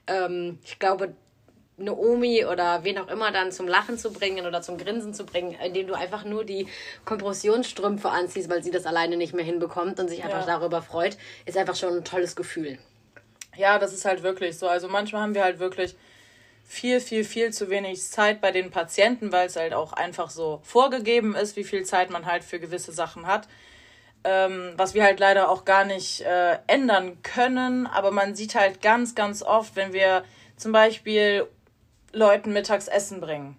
[0.07, 1.15] ähm, ich glaube,
[1.81, 5.25] eine Omi oder wen auch immer dann zum Lachen zu bringen oder zum Grinsen zu
[5.25, 6.67] bringen, indem du einfach nur die
[7.05, 10.59] Kompressionsstrümpfe anziehst, weil sie das alleine nicht mehr hinbekommt und sich einfach Ja.
[10.59, 12.79] darüber freut, ist einfach schon ein tolles Gefühl.
[13.57, 14.69] Ja, das ist halt wirklich so.
[14.69, 15.97] Also manchmal haben wir halt wirklich
[16.65, 20.61] viel, viel, viel zu wenig Zeit bei den Patienten, weil es halt auch einfach so
[20.63, 23.49] vorgegeben ist, wie viel Zeit man halt für gewisse Sachen hat.
[24.25, 27.87] Ähm, was wir halt leider auch gar nicht äh, ändern können.
[27.87, 30.25] Aber man sieht halt ganz, ganz oft, wenn wir
[30.57, 31.47] zum Beispiel
[32.19, 33.57] Leuten mittags Essen bringen,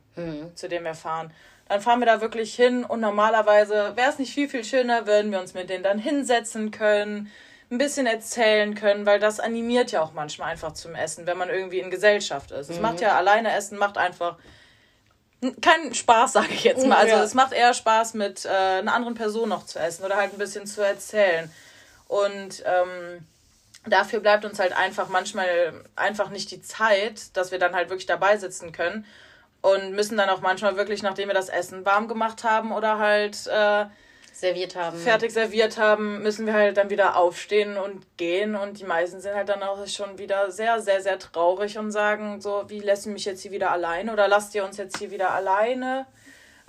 [0.55, 1.31] zu dem wir fahren,
[1.67, 5.31] dann fahren wir da wirklich hin und normalerweise wäre es nicht viel, viel schöner, würden
[5.31, 7.31] wir uns mit denen dann hinsetzen können,
[7.71, 11.49] ein bisschen erzählen können, weil das animiert ja auch manchmal einfach zum Essen, wenn man
[11.49, 12.69] irgendwie in Gesellschaft ist.
[12.69, 12.81] Es Mhm.
[12.81, 14.37] macht ja alleine Essen, macht einfach
[15.61, 16.97] keinen Spaß, sage ich jetzt mal.
[16.97, 17.23] Also Ja.
[17.23, 20.37] es macht eher Spaß, mit äh, einer anderen Person noch zu essen oder halt ein
[20.39, 21.51] bisschen zu erzählen.
[22.07, 23.25] Und ähm,
[23.85, 28.05] dafür bleibt uns halt einfach manchmal einfach nicht die Zeit, dass wir dann halt wirklich
[28.05, 29.05] dabei sitzen können
[29.61, 33.47] und müssen dann auch manchmal wirklich, nachdem wir das Essen warm gemacht haben oder halt
[33.47, 33.85] äh,
[34.31, 34.97] Serviert haben.
[34.97, 38.55] fertig serviert haben, müssen wir halt dann wieder aufstehen und gehen.
[38.55, 42.39] Und die meisten sind halt dann auch schon wieder sehr, sehr, sehr traurig und sagen
[42.39, 45.11] so, wie lässt du mich jetzt hier wieder alleine oder lasst ihr uns jetzt hier
[45.11, 46.05] wieder alleine?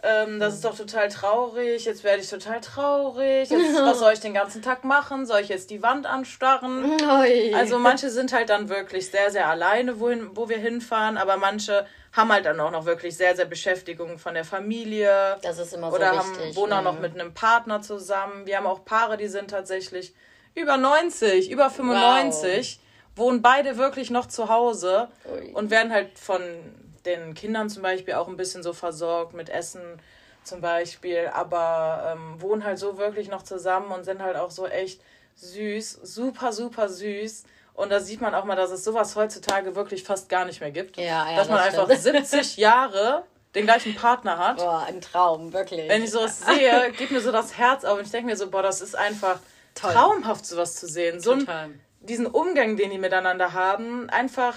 [0.03, 1.85] Ähm, das ist doch total traurig.
[1.85, 3.51] Jetzt werde ich total traurig.
[3.51, 5.27] Jetzt, was soll ich den ganzen Tag machen?
[5.27, 6.85] Soll ich jetzt die Wand anstarren?
[6.85, 7.55] Ui.
[7.55, 11.87] Also manche sind halt dann wirklich sehr, sehr alleine, wohin, wo wir hinfahren, aber manche
[12.13, 15.93] haben halt dann auch noch wirklich sehr, sehr Beschäftigung von der Familie das ist immer
[15.93, 16.57] oder so haben, wichtig.
[16.57, 17.01] wohnen auch noch Mhm.
[17.03, 18.47] mit einem Partner zusammen.
[18.47, 20.15] Wir haben auch Paare, die sind tatsächlich
[20.55, 22.81] über 90, über 95,
[23.17, 25.53] wohnen beide wirklich noch zu Hause Ui.
[25.53, 26.41] und werden halt von
[27.05, 29.81] den Kindern zum Beispiel auch ein bisschen so versorgt mit Essen
[30.45, 34.67] zum Beispiel, aber ähm, wohnen halt so wirklich noch zusammen und sind halt auch so
[34.67, 35.01] echt
[35.37, 37.45] süß, super, super süß.
[37.75, 40.71] Und da sieht man auch mal, dass es sowas heutzutage wirklich fast gar nicht mehr
[40.71, 40.97] gibt.
[40.97, 42.27] Ja, ja, dass man das einfach stimmt.
[42.27, 44.59] 70 Jahre den gleichen Partner hat.
[44.59, 45.89] Boah, ein Traum, wirklich.
[45.89, 48.51] Wenn ich sowas sehe, geht mir so das Herz auf und ich denke mir so,
[48.51, 49.41] boah, das ist einfach
[49.75, 49.93] Toll.
[49.93, 51.21] traumhaft, sowas zu sehen.
[51.21, 51.65] So Total.
[51.65, 54.57] ein, diesen Umgang, den die miteinander haben, einfach,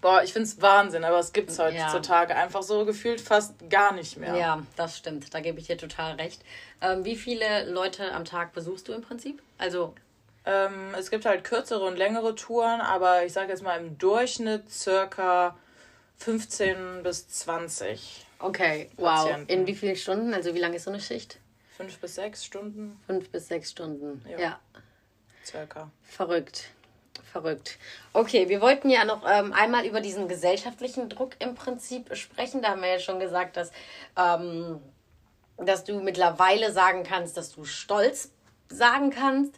[0.00, 3.92] boah, ich finde es Wahnsinn, aber es gibt es heutzutage einfach so gefühlt fast gar
[3.92, 4.34] nicht mehr.
[4.36, 5.32] Ja, das stimmt.
[5.34, 6.42] Da gebe ich dir total recht.
[6.80, 9.42] Ähm, wie viele Leute am Tag besuchst du im Prinzip?
[9.58, 9.94] Also,
[10.46, 14.70] Ähm, es gibt halt kürzere und längere Touren, aber ich sage jetzt mal im Durchschnitt
[14.70, 15.54] circa
[16.16, 18.24] 15 bis 20.
[18.38, 19.24] okay, wow.
[19.24, 19.52] Patienten.
[19.52, 20.32] In wie vielen Stunden?
[20.32, 21.38] Also, wie lange ist so eine Schicht?
[21.76, 24.24] Fünf bis sechs Stunden Fünf bis sechs Stunden.
[24.28, 24.38] Ja.
[24.38, 24.60] ja.
[25.44, 25.90] circa.
[26.02, 26.70] Verrückt.
[27.32, 27.78] Verrückt.
[28.12, 32.60] Okay, wir wollten ja noch ähm, einmal über diesen gesellschaftlichen Druck im Prinzip sprechen.
[32.60, 33.70] Da haben wir ja schon gesagt, dass,
[34.18, 34.80] ähm,
[35.56, 38.30] dass du mittlerweile sagen kannst, dass du stolz
[38.68, 39.54] sagen kannst,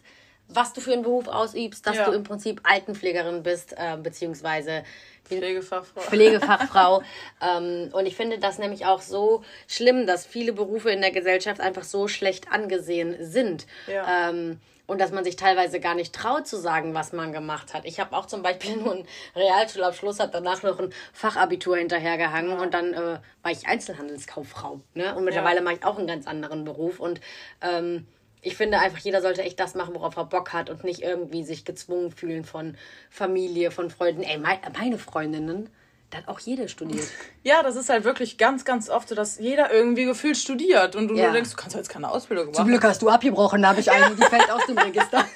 [0.49, 2.05] was du für einen Beruf ausübst, dass Ja.
[2.05, 4.83] du im Prinzip Altenpflegerin bist, äh, beziehungsweise
[5.25, 6.01] Pflegefachfrau.
[6.01, 7.01] Pflegefachfrau.
[7.41, 11.59] ähm, und ich finde das nämlich auch so schlimm, dass viele Berufe in der Gesellschaft
[11.61, 13.65] einfach so schlecht angesehen sind.
[13.87, 14.29] Ja.
[14.29, 17.85] Ähm, und dass man sich teilweise gar nicht traut zu sagen, was man gemacht hat.
[17.85, 22.73] Ich habe auch zum Beispiel nur einen Realschulabschluss, habe danach noch ein Fachabitur hinterhergehangen und
[22.73, 24.81] dann äh, war ich Einzelhandelskauffrau.
[24.93, 25.15] Ne?
[25.15, 26.99] Und mittlerweile mache ich auch einen ganz anderen Beruf.
[26.99, 27.21] Und
[27.61, 28.05] ähm,
[28.41, 31.43] ich finde einfach, jeder sollte echt das machen, worauf er Bock hat und nicht irgendwie
[31.43, 32.77] sich gezwungen fühlen von
[33.09, 34.23] Familie, von Freunden.
[34.23, 35.69] Ey, mein, meine Freundinnen,
[36.13, 37.07] da hat auch jede studiert.
[37.43, 41.07] Ja, das ist halt wirklich ganz, ganz oft so, dass jeder irgendwie gefühlt studiert und
[41.07, 41.31] du Ja.
[41.31, 42.67] denkst, du kannst jetzt keine Ausbildung machen.
[42.67, 45.25] Glück hast du abgebrochen, da habe ich eine, die fällt aus dem Register.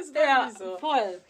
[0.00, 0.78] ist wirklich so.
[0.78, 1.20] voll.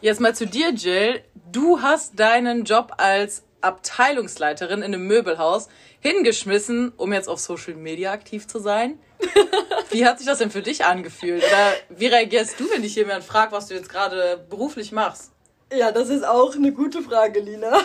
[0.00, 1.22] Jetzt mal zu dir, Jill.
[1.50, 5.68] Du hast deinen Job als Abteilungsleiterin in einem Möbelhaus
[6.00, 8.98] hingeschmissen, um jetzt auf Social Media aktiv zu sein.
[9.90, 11.42] Wie hat sich das denn für dich angefühlt?
[11.42, 15.32] Oder wie reagierst du, wenn dich jemand fragt, was du jetzt gerade beruflich machst?
[15.72, 17.80] Ja, das ist auch eine gute Frage, Lina.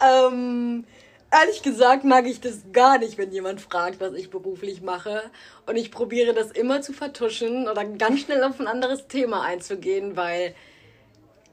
[0.00, 0.84] ähm,
[1.30, 5.22] ehrlich gesagt mag ich das gar nicht, wenn jemand fragt, was ich beruflich mache.
[5.66, 10.16] Und ich probiere das immer zu vertuschen oder ganz schnell auf ein anderes Thema einzugehen,
[10.16, 10.54] weil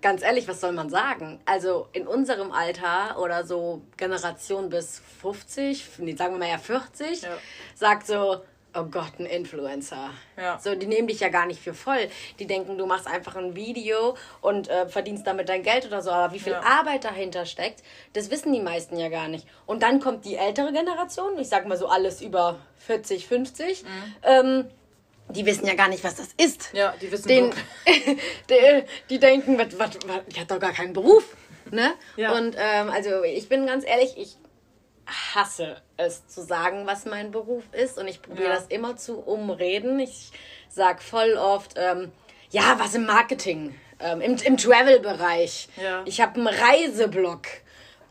[0.07, 1.41] ganz ehrlich, was soll man sagen?
[1.43, 7.23] Also in unserem Alter oder so Generation bis 50, nee, sagen wir mal ja 40,
[7.23, 7.29] Ja.
[7.75, 8.37] sagt so,
[8.73, 10.11] oh Gott, ein Influencer.
[10.37, 10.59] Ja.
[10.59, 12.07] So, die nehmen dich ja gar nicht für voll.
[12.39, 16.09] Die denken, du machst einfach ein Video und äh, verdienst damit dein Geld oder so.
[16.11, 16.61] Aber wie viel Ja.
[16.61, 19.45] Arbeit dahinter steckt, das wissen die meisten ja gar nicht.
[19.65, 23.83] Und dann kommt die ältere Generation, ich sag mal so alles über 40, 50.
[23.83, 23.89] Mhm.
[24.23, 24.69] Ähm,
[25.29, 26.69] die wissen ja gar nicht, was das ist.
[26.73, 27.53] Ja, die wissen Den,
[28.49, 31.35] die, die denken, was, was, was, ich habe doch gar keinen Beruf.
[31.71, 31.93] Ne?
[32.15, 32.31] Ja.
[32.31, 34.37] Und ähm, also ich bin ganz ehrlich, ich
[35.05, 37.97] hasse es zu sagen, was mein Beruf ist.
[37.97, 38.55] Und ich probiere Ja.
[38.55, 39.99] das immer zu umreden.
[39.99, 40.31] Ich
[40.69, 42.11] sag voll oft, ähm,
[42.49, 45.67] ja, was im Marketing, ähm, im, im Travel-Bereich.
[45.81, 46.03] Ja.
[46.05, 47.41] Ich habe einen Reiseblog.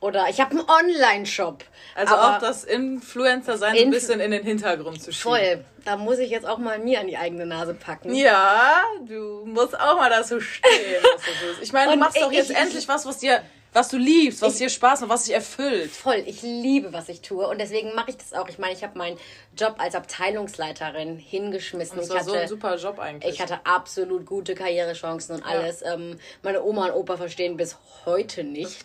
[0.00, 1.64] Oder ich habe einen Online-Shop.
[1.94, 5.30] Also auch das Influencer sein so ein bisschen in den Hintergrund zu schieben.
[5.32, 5.64] Voll.
[5.84, 8.14] Da muss ich jetzt auch mal mir an die eigene Nase packen.
[8.14, 10.70] Ja, du musst auch mal dazu stehen.
[11.62, 14.42] Ich meine, du Und machst doch jetzt ich- endlich was, was dir, was du liebst,
[14.42, 15.90] was ich, dir Spaß macht, was dich erfüllt.
[15.90, 18.48] Voll, ich liebe, was ich tue und deswegen mache ich das auch.
[18.48, 19.18] Ich meine, ich habe meinen
[19.56, 21.96] Job als Abteilungsleiterin hingeschmissen.
[21.98, 23.34] Das war ich hatte, so ein super Job eigentlich.
[23.34, 25.80] Ich hatte absolut gute Karrierechancen und alles.
[25.80, 25.94] Ja.
[25.94, 28.84] Ähm, meine Oma und Opa verstehen bis heute nicht.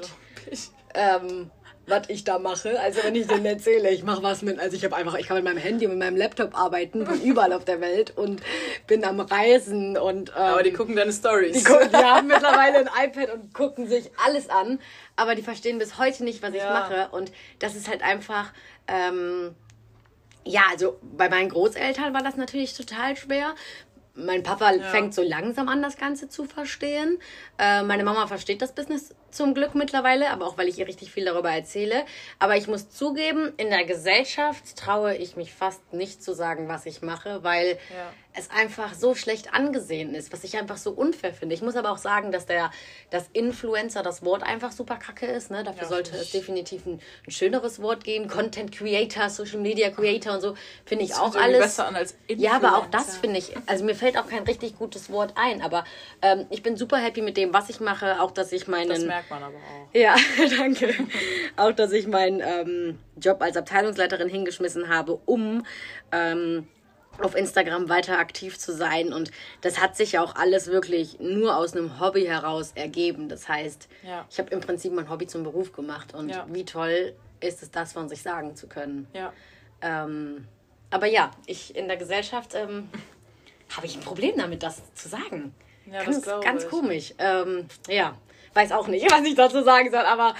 [0.93, 1.51] Ähm,
[1.87, 2.79] was ich da mache.
[2.79, 5.37] Also wenn ich denen erzähle, ich mache was mit, also ich habe einfach, ich kann
[5.37, 8.41] mit meinem Handy, mit meinem Laptop arbeiten, von überall auf der Welt und
[8.87, 10.29] bin am Reisen und.
[10.29, 11.57] Ähm, aber die gucken deine Stories.
[11.57, 14.79] Die, gucken, die haben mittlerweile ein iPad und gucken sich alles an,
[15.15, 16.63] aber die verstehen bis heute nicht, was ja.
[16.63, 18.51] ich mache und das ist halt einfach.
[18.87, 19.55] Ähm,
[20.43, 23.53] ja, also bei meinen Großeltern war das natürlich total schwer,
[24.13, 24.83] mein Papa ja.
[24.83, 27.17] fängt so langsam an, das Ganze zu verstehen.
[27.57, 31.11] Äh, meine Mama versteht das Business zum Glück mittlerweile, aber auch weil ich ihr richtig
[31.11, 32.05] viel darüber erzähle.
[32.37, 36.85] Aber ich muss zugeben, in der Gesellschaft traue ich mich fast nicht zu sagen, was
[36.85, 38.13] ich mache, weil ja.
[38.33, 41.53] Es einfach so schlecht angesehen ist, was ich einfach so unfair finde.
[41.53, 42.71] Ich muss aber auch sagen, dass der
[43.09, 45.51] dass Influencer das Wort einfach super kacke ist.
[45.51, 45.63] Ne?
[45.63, 48.27] Dafür ja, sollte es definitiv ein, ein, schöneres Wort gehen.
[48.27, 51.59] Content Creator, Social Media Creator und so finde ich das auch alles.
[51.59, 52.43] Besser an als Influencer.
[52.43, 53.53] Ja, aber auch das finde ich.
[53.65, 55.61] Also mir fällt auch kein richtig gutes Wort ein.
[55.61, 55.83] Aber
[56.21, 58.21] ähm, ich bin super happy mit dem, was ich mache.
[58.21, 58.89] Auch dass ich meinen.
[58.89, 59.81] Das merkt man aber auch.
[59.93, 60.15] Ja,
[60.57, 60.93] danke.
[61.57, 65.65] auch dass ich meinen ähm, Job als Abteilungsleiterin hingeschmissen habe, um
[66.13, 66.67] ähm,
[67.19, 69.13] auf Instagram weiter aktiv zu sein.
[69.13, 73.29] Und das hat sich ja auch alles wirklich nur aus einem Hobby heraus ergeben.
[73.29, 74.25] Das heißt, ja.
[74.29, 76.13] ich habe im Prinzip mein Hobby zum Beruf gemacht.
[76.13, 76.45] Und ja.
[76.49, 79.07] wie toll ist es, das von sich sagen zu können.
[79.13, 79.33] Ja.
[79.81, 80.47] Ähm,
[80.89, 82.89] aber ja, ich in der Gesellschaft ähm,
[83.75, 85.55] habe ich ein Problem damit, das zu sagen.
[85.85, 86.69] Ja, ganz, das ganz ich.
[86.69, 87.13] komisch.
[87.17, 88.15] Ähm, ja,
[88.53, 90.35] weiß auch nicht, was ich dazu sagen soll, aber.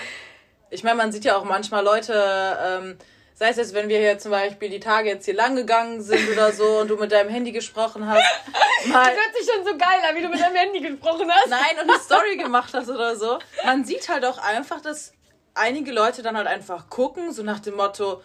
[0.74, 2.98] Ich meine, man sieht ja auch manchmal Leute, ähm,
[3.42, 6.30] sei es jetzt, wenn wir hier zum Beispiel die Tage jetzt hier lang gegangen sind
[6.32, 8.22] oder so und du mit deinem Handy gesprochen hast.
[8.86, 11.50] Mal, das hört sich schon so geil an, wie du mit deinem Handy gesprochen hast.
[11.50, 13.40] Nein, und eine Story gemacht hast oder so.
[13.66, 15.14] Man sieht halt auch einfach, dass
[15.56, 18.22] einige Leute dann halt einfach gucken, so nach dem Motto,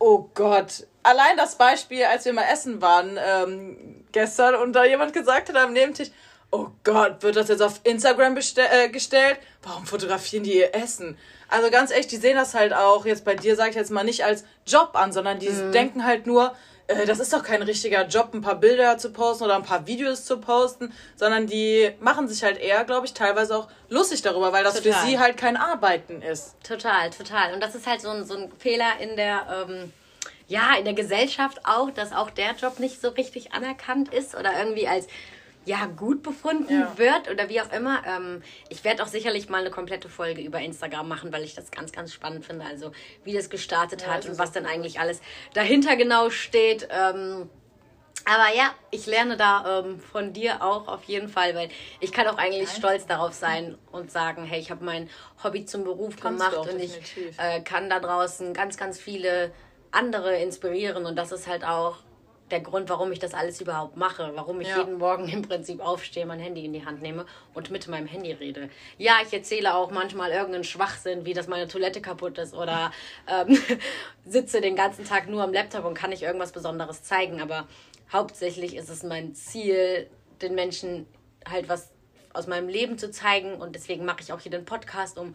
[0.00, 0.84] oh Gott.
[1.04, 5.54] Allein das Beispiel, als wir mal essen waren ähm, gestern und da jemand gesagt hat
[5.54, 6.10] am Nebentisch,
[6.50, 9.38] oh Gott, wird das jetzt auf Instagram äh, gestellt?
[9.62, 11.16] Warum fotografieren die ihr Essen?
[11.48, 14.04] Also ganz echt, die sehen das halt auch, jetzt bei dir sage ich jetzt mal
[14.04, 15.72] nicht als Job an, sondern die mhm.
[15.72, 16.54] denken halt nur,
[16.86, 19.86] äh, das ist doch kein richtiger Job, ein paar Bilder zu posten oder ein paar
[19.86, 24.52] Videos zu posten, sondern die machen sich halt eher, glaube ich, teilweise auch lustig darüber,
[24.52, 24.92] weil das total.
[24.92, 26.56] für sie halt kein Arbeiten ist.
[26.62, 27.54] Total, total.
[27.54, 29.66] Und das ist halt so ein, so ein Fehler in der...
[29.68, 29.92] Ähm
[30.50, 34.58] ja, in der Gesellschaft auch, dass auch der Job nicht so richtig anerkannt ist oder
[34.58, 35.06] irgendwie als
[35.64, 36.92] ja, gut befunden ja.
[36.96, 38.02] wird oder wie auch immer.
[38.06, 41.70] Ähm, ich werde auch sicherlich mal eine komplette Folge über Instagram machen, weil ich das
[41.70, 42.64] ganz, ganz spannend finde.
[42.64, 42.92] Also
[43.24, 45.20] wie das gestartet ja, hat das und was dann eigentlich alles
[45.52, 46.88] dahinter genau steht.
[46.90, 47.50] Ähm,
[48.24, 51.68] aber ja, ich lerne da ähm, von dir auch auf jeden Fall, weil
[52.00, 52.78] ich kann auch eigentlich Nein.
[52.78, 55.08] stolz darauf sein und sagen, hey, ich habe mein
[55.42, 56.98] Hobby zum Beruf Kannst gemacht und ich
[57.38, 59.52] äh, kann da draußen ganz, ganz viele
[59.90, 61.96] andere inspirieren und das ist halt auch
[62.50, 64.78] der Grund, warum ich das alles überhaupt mache, warum ich ja.
[64.78, 68.32] jeden Morgen im Prinzip aufstehe, mein Handy in die Hand nehme und mit meinem Handy
[68.32, 68.70] rede.
[68.98, 72.92] Ja, ich erzähle auch manchmal irgendeinen Schwachsinn, wie dass meine Toilette kaputt ist oder
[73.28, 73.58] ähm,
[74.26, 77.66] sitze den ganzen Tag nur am Laptop und kann nicht irgendwas Besonderes zeigen, aber
[78.12, 80.08] hauptsächlich ist es mein Ziel,
[80.42, 81.06] den Menschen
[81.48, 81.90] halt was
[82.32, 85.34] aus meinem Leben zu zeigen und deswegen mache ich auch hier den Podcast, um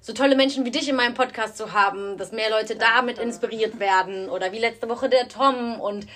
[0.00, 3.80] so tolle Menschen wie dich in meinem Podcast zu haben, dass mehr Leute damit inspiriert
[3.80, 6.06] werden oder wie letzte Woche der Tom und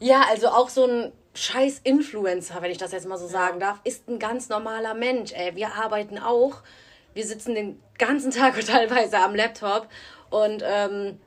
[0.00, 3.80] ja, also auch so ein scheiß Influencer, wenn ich das jetzt mal so sagen darf,
[3.84, 5.32] ist ein ganz normaler Mensch.
[5.32, 6.62] Ey, wir arbeiten auch.
[7.14, 9.88] Wir sitzen den ganzen Tag teilweise am Laptop
[10.30, 11.18] und ähm,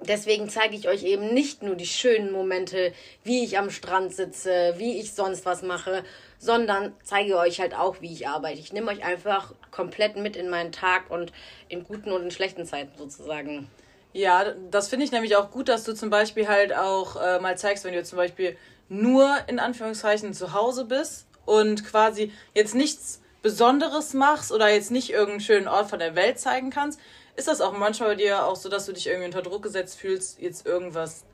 [0.00, 2.92] deswegen zeige ich euch eben nicht nur die schönen Momente,
[3.24, 6.02] wie ich am Strand sitze, wie ich sonst was mache,
[6.38, 8.58] sondern zeige euch halt auch, wie ich arbeite.
[8.58, 11.32] Ich nehme euch einfach komplett mit in meinen Tag und
[11.68, 13.68] in guten und in schlechten Zeiten sozusagen.
[14.12, 17.56] Ja, das finde ich nämlich auch gut, dass du zum Beispiel halt auch äh, mal
[17.56, 18.56] zeigst, wenn du zum Beispiel
[18.88, 25.10] nur in Anführungszeichen zu Hause bist und quasi jetzt nichts Besonderes machst oder jetzt nicht
[25.10, 27.00] irgendeinen schönen Ort von der Welt zeigen kannst,
[27.34, 29.98] ist das auch manchmal bei dir auch so, dass du dich irgendwie unter Druck gesetzt
[29.98, 31.24] fühlst, jetzt irgendwas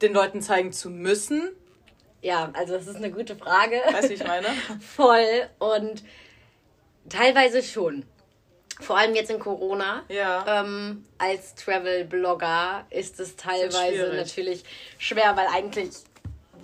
[0.00, 1.50] den Leuten zeigen zu müssen?
[2.22, 3.82] Ja, also das ist eine gute Frage.
[3.92, 4.46] Weißt du, wie ich meine?
[4.80, 6.02] Voll und
[7.10, 8.04] teilweise schon
[8.80, 10.44] vor allem jetzt in Corona, ja.
[10.46, 14.64] ähm, als Travel-Blogger ist es teilweise ist natürlich
[14.98, 15.90] schwer, weil eigentlich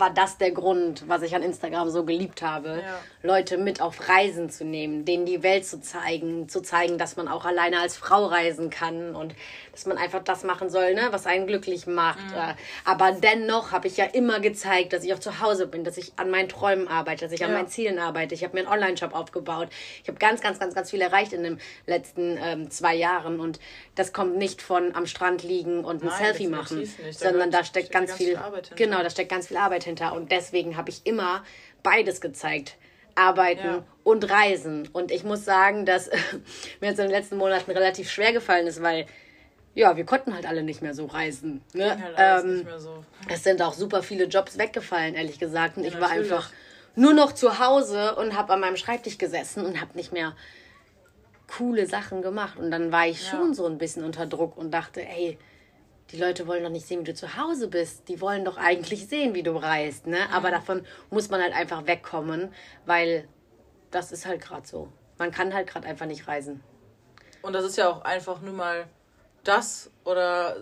[0.00, 2.82] war das der Grund, was ich an Instagram so geliebt habe.
[2.82, 3.00] Ja.
[3.22, 7.28] Leute mit auf Reisen zu nehmen, denen die Welt zu zeigen, zu zeigen, dass man
[7.28, 9.34] auch alleine als Frau reisen kann und
[9.72, 12.32] dass man einfach das machen soll, ne, was einen glücklich macht.
[12.34, 12.54] Äh,
[12.84, 16.12] Aber dennoch habe ich ja immer gezeigt, dass ich auch zu Hause bin, dass ich
[16.16, 17.56] an meinen Träumen arbeite, dass ich an Ja.
[17.58, 18.34] meinen Zielen arbeite.
[18.34, 19.68] Ich habe mir einen Online-Shop aufgebaut.
[20.02, 23.60] Ich habe ganz, ganz, ganz, ganz viel erreicht in den letzten ähm, zwei Jahren und
[23.96, 27.18] das kommt nicht von am Strand liegen und ein Nein, Selfie machen, nicht.
[27.18, 30.14] Sondern da steckt steckt ganz ganz viel, viel genau, da steckt ganz viel Arbeit hinter
[30.14, 31.44] und deswegen habe ich immer
[31.82, 32.76] beides gezeigt.
[33.14, 33.84] Arbeiten Ja.
[34.04, 34.88] und Reisen.
[34.92, 36.08] Und ich muss sagen, dass
[36.80, 39.06] mir jetzt in den letzten Monaten relativ schwer gefallen ist, weil
[39.74, 41.62] ja, wir konnten halt alle nicht mehr so reisen.
[41.74, 41.96] Ne?
[42.16, 43.04] Halt Ähm, nicht mehr so.
[43.28, 45.76] es sind auch super viele Jobs weggefallen, ehrlich gesagt.
[45.76, 46.32] Und ich war natürlich.
[46.32, 46.50] einfach
[46.96, 50.34] nur noch zu Hause und habe an meinem Schreibtisch gesessen und habe nicht mehr
[51.56, 52.58] coole Sachen gemacht.
[52.58, 53.30] Und dann war ich Ja.
[53.30, 55.38] schon so ein bisschen unter Druck und dachte, ey,
[56.12, 58.08] die Leute wollen doch nicht sehen, wie du zu Hause bist.
[58.08, 60.06] Die wollen doch eigentlich sehen, wie du reist.
[60.06, 60.18] Ne?
[60.32, 62.52] Aber davon muss man halt einfach wegkommen,
[62.86, 63.28] weil
[63.90, 64.88] das ist halt gerade so.
[65.18, 66.62] Man kann halt gerade einfach nicht reisen.
[67.42, 68.86] Und das ist ja auch einfach nur mal
[69.44, 70.56] das oder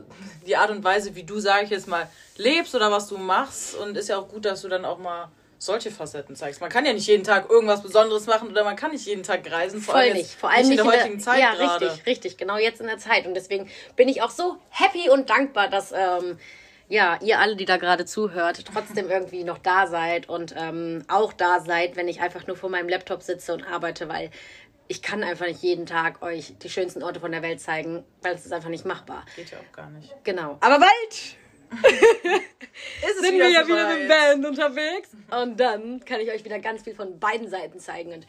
[0.46, 3.74] die Art und Weise, wie du, sage ich jetzt mal, lebst oder was du machst.
[3.74, 6.60] Und ist ja auch gut, dass du dann auch mal solche Facetten zeigst.
[6.60, 9.50] Man kann ja nicht jeden Tag irgendwas Besonderes machen oder man kann nicht jeden Tag
[9.50, 9.80] reisen.
[9.80, 10.30] Vor Voll allem nicht.
[10.30, 11.86] Vor allem nicht in der heutigen Zeit ja, gerade.
[11.86, 12.36] richtig, richtig.
[12.36, 13.26] Genau jetzt in der Zeit.
[13.26, 16.38] Und deswegen bin ich auch so happy und dankbar, dass ähm,
[16.88, 21.32] ja, ihr alle, die da gerade zuhört, trotzdem irgendwie noch da seid und ähm, auch
[21.32, 24.30] da seid, wenn ich einfach nur vor meinem Laptop sitze und arbeite, weil
[24.88, 28.34] ich kann einfach nicht jeden Tag euch die schönsten Orte von der Welt zeigen, weil
[28.34, 29.24] es ist einfach nicht machbar.
[29.36, 30.14] Geht ja auch gar nicht.
[30.24, 30.56] Genau.
[30.60, 31.36] Aber bald
[33.20, 35.10] sind wir ja wieder mit Band unterwegs.
[35.30, 38.12] Und dann kann ich euch wieder ganz viel von beiden Seiten zeigen.
[38.12, 38.26] Und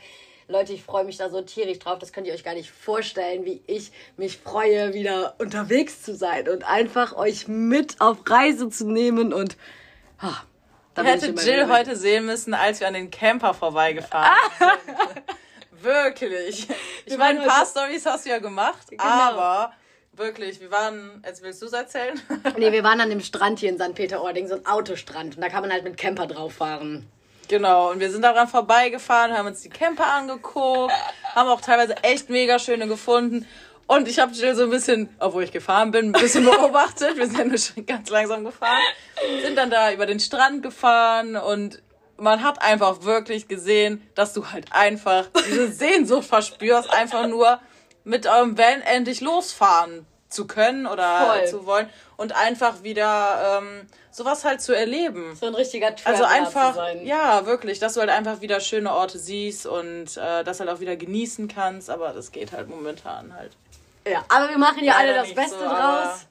[0.47, 1.99] Leute, ich freue mich da so tierisch drauf.
[1.99, 6.49] Das könnt ihr euch gar nicht vorstellen, wie ich mich freue, wieder unterwegs zu sein
[6.49, 9.31] und einfach euch mit auf Reise zu nehmen.
[9.33, 9.57] Und
[10.19, 10.41] ah,
[10.95, 14.73] da Hätte Jill heute sehen müssen, als wir an den Camper vorbeigefahren Ah.
[14.89, 15.83] sind.
[15.83, 16.67] Wirklich.
[17.05, 19.03] Ich Wir meine, waren ein paar heute- Stories hast du ja gemacht, Genau.
[19.03, 19.73] aber
[20.19, 22.19] wirklich, wir waren, jetzt willst du es erzählen?
[22.57, 23.95] Nee, wir waren an dem Strand hier in St.
[23.95, 25.35] Peter-Ording, so ein Autostrand.
[25.35, 27.07] Und da kann man halt mit Camper drauf fahren.
[27.47, 30.93] Genau, und wir sind daran vorbeigefahren, haben uns die Camper angeguckt,
[31.33, 33.47] haben auch teilweise echt mega schöne gefunden.
[33.87, 37.17] Und ich habe Jill so ein bisschen, obwohl ich gefahren bin, ein bisschen beobachtet.
[37.17, 38.83] Wir sind ja nur schon ganz langsam gefahren.
[39.43, 41.81] Sind dann da über den Strand gefahren und
[42.17, 47.59] man hat einfach wirklich gesehen, dass du halt einfach diese Sehnsucht verspürst, einfach nur
[48.09, 51.45] mit eurem Van endlich losfahren zu können oder Voll.
[51.47, 55.35] zu wollen und einfach wieder ähm, sowas halt zu erleben.
[55.35, 57.05] So ein richtiger Also Traveler einfach, zu sein.
[57.05, 60.79] ja, wirklich, dass du halt einfach wieder schöne Orte siehst und äh, das halt auch
[60.79, 63.51] wieder genießen kannst, aber das geht halt momentan halt.
[64.07, 64.23] ja.
[64.27, 66.25] Aber wir machen ja alle das Beste so, draus.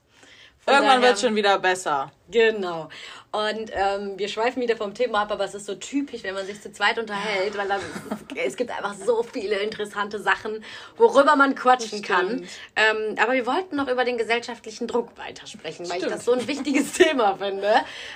[0.64, 2.10] Von Irgendwann wird schon wieder besser.
[2.30, 2.88] Genau.
[3.30, 6.46] Und ähm, wir schweifen wieder vom Thema ab, aber es ist so typisch, wenn man
[6.46, 7.80] sich zu zweit unterhält, weil dann,
[8.36, 10.64] es gibt einfach so viele interessante Sachen,
[10.96, 12.48] worüber man quatschen kann.
[12.74, 16.16] Ähm, aber wir wollten noch über den gesellschaftlichen Druck weitersprechen, weil ich Stimmt.
[16.16, 17.74] das so ein wichtiges Thema finde.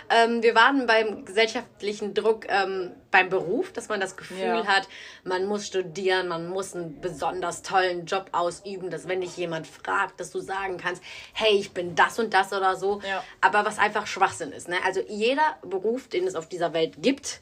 [0.09, 4.67] Ähm, wir waren beim gesellschaftlichen Druck ähm, beim Beruf, dass man das Gefühl Ja.
[4.67, 4.89] hat,
[5.23, 10.19] man muss studieren, man muss einen besonders tollen Job ausüben, dass wenn dich jemand fragt,
[10.19, 11.01] dass du sagen kannst,
[11.33, 13.01] hey, ich bin das und das oder so.
[13.09, 13.23] Ja.
[13.41, 14.69] Aber was einfach Schwachsinn ist.
[14.69, 14.77] Ne?
[14.85, 17.41] Also jeder Beruf, den es auf dieser Welt gibt,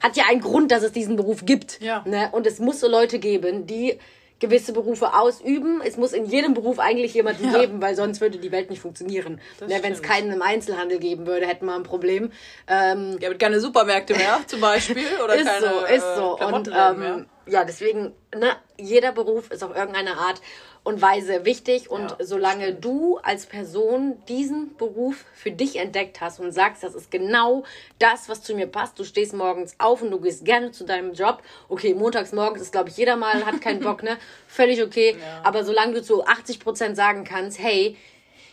[0.00, 1.80] hat ja einen Grund, dass es diesen Beruf gibt.
[1.80, 2.04] Ja.
[2.06, 2.28] Ne?
[2.32, 3.98] Und es muss so Leute geben, die
[4.38, 5.80] gewisse Berufe ausüben.
[5.84, 7.58] Es muss in jedem Beruf eigentlich jemanden Ja.
[7.60, 9.40] geben, weil sonst würde die Welt nicht funktionieren.
[9.66, 9.78] Ne?
[9.82, 12.30] Wenn es keinen im Einzelhandel geben würde, hätten wir ein Problem.
[12.68, 15.06] Ähm, Ja, mit keine Supermärkte mehr, zum Beispiel.
[15.24, 16.30] Oder ist keine, so, ist äh, so.
[16.32, 17.14] Und Klamottenläden mehr.
[17.14, 20.40] ähm, ja, deswegen, ne, jeder Beruf ist auf irgendeine Art
[20.86, 21.90] und Weise wichtig.
[21.90, 26.94] Und Ja, solange du als Person diesen Beruf für dich entdeckt hast und sagst, das
[26.94, 27.64] ist genau
[27.98, 31.12] das, was zu mir passt, du stehst morgens auf und du gehst gerne zu deinem
[31.12, 31.42] Job.
[31.68, 34.16] Okay, montags morgens ist, glaube ich, jeder mal, hat keinen Bock, ne?
[34.46, 35.16] Völlig okay.
[35.42, 37.96] Aber solange du zu 80 Prozent sagen kannst, hey,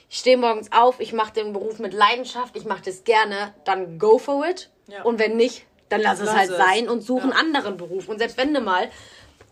[0.10, 4.00] ich stehe morgens auf, ich mache den Beruf mit Leidenschaft, ich mache das gerne, dann
[4.00, 4.69] go for it.
[4.88, 5.04] Ja.
[5.04, 6.58] Und wenn nicht, dann lass es Lass halt es.
[6.58, 7.38] sein und such einen Ja.
[7.38, 8.10] anderen Beruf.
[8.10, 8.89] Und selbst wenn du mal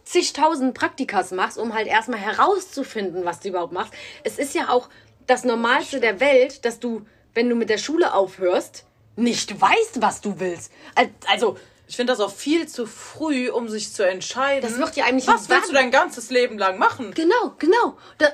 [0.03, 3.93] zigtausend Praktikas machst, um halt erstmal herauszufinden, was du überhaupt machst.
[4.23, 4.89] Es ist ja auch
[5.27, 8.85] das Normalste der Welt, dass du, wenn du mit der Schule aufhörst,
[9.15, 10.71] nicht weißt, was du willst.
[10.95, 14.61] Al- Also, Ich finde das auch viel zu früh, um sich zu entscheiden.
[14.61, 17.13] Das wird dir eigentlich Was willst du dein ganzes Leben lang machen?
[17.13, 17.97] genau, genau.
[18.17, 18.27] Da,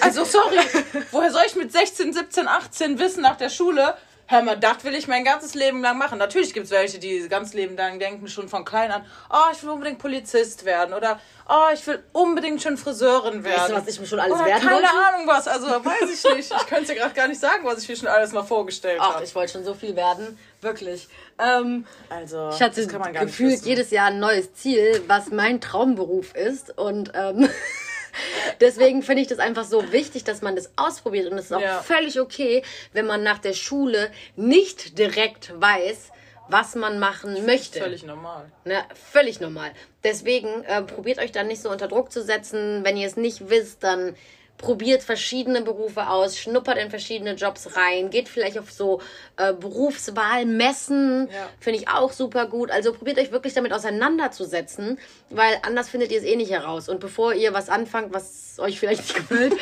[0.00, 0.58] Also sorry,
[1.10, 4.94] woher soll ich mit 16, 17, 18 wissen nach der Schule, hör mal, das will
[4.94, 6.18] ich mein ganzes Leben lang machen.
[6.18, 9.52] Natürlich gibt es welche, die das ganze Leben lang denken, schon von klein an, oh,
[9.52, 13.60] ich will unbedingt Polizist werden oder oh, ich will unbedingt schon Friseurin werden.
[13.60, 14.88] Weißt du, was ich mir schon alles oder werden keine wollte?
[14.88, 16.52] Ahnung was, also weiß ich nicht.
[16.52, 19.14] Ich könnte dir gerade gar nicht sagen, was ich mir schon alles mal vorgestellt Ach,
[19.14, 19.24] habe.
[19.24, 20.38] ich wollte schon so viel werden.
[20.60, 21.08] Wirklich.
[21.38, 25.02] Ähm, Also, ich hatte das kann man gar nicht gefühlt jedes Jahr ein neues Ziel,
[25.08, 26.78] was mein Traumberuf ist.
[26.78, 27.48] Und ähm,
[28.60, 31.30] deswegen finde ich das einfach so wichtig, dass man das ausprobiert.
[31.30, 31.82] Und es ist auch Ja.
[31.82, 36.10] völlig okay, wenn man nach der Schule nicht direkt weiß,
[36.48, 37.78] was man machen möchte.
[37.80, 38.50] Völlig normal.
[38.64, 39.70] Ne, völlig normal.
[40.04, 42.84] Deswegen äh, probiert euch dann nicht so unter Druck zu setzen.
[42.84, 44.14] Wenn ihr es nicht wisst, dann
[44.62, 49.02] probiert verschiedene Berufe aus, schnuppert in verschiedene Jobs rein, geht vielleicht auf so
[49.36, 51.48] äh, Berufswahlmessen, Ja.
[51.60, 52.70] finde ich auch super gut.
[52.70, 54.98] Also probiert euch wirklich damit auseinanderzusetzen,
[55.30, 56.88] weil anders findet ihr es eh nicht heraus.
[56.88, 59.54] Und bevor ihr was anfangt, was euch vielleicht nicht gefällt,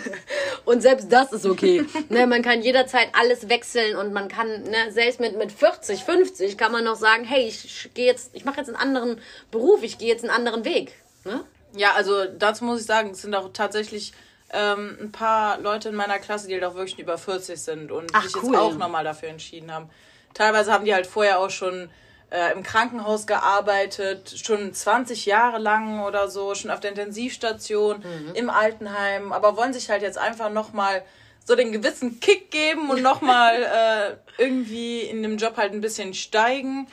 [0.64, 1.84] und selbst das ist okay.
[2.08, 6.58] ne, man kann jederzeit alles wechseln und man kann, ne, selbst mit, mit 40, 50
[6.58, 9.20] kann man noch sagen, hey, ich, gehe jetzt, ich mache jetzt einen anderen
[9.50, 10.92] Beruf, ich gehe jetzt einen anderen Weg.
[11.24, 11.44] Ne?
[11.76, 14.12] Ja, also dazu muss ich sagen, es sind auch tatsächlich
[14.52, 18.10] ähm, ein paar Leute in meiner Klasse, die halt auch wirklich über 40 sind und
[18.14, 18.52] Ach, sich cool.
[18.52, 19.88] jetzt auch nochmal dafür entschieden haben.
[20.34, 21.90] Teilweise haben die halt vorher auch schon
[22.30, 28.34] äh, im Krankenhaus gearbeitet, schon 20 Jahre lang oder so, schon auf der Intensivstation, Mhm.
[28.34, 31.02] im Altenheim, aber wollen sich halt jetzt einfach nochmal
[31.44, 33.54] so den gewissen Kick geben und nochmal
[34.38, 36.86] äh, irgendwie in dem Job halt ein bisschen steigen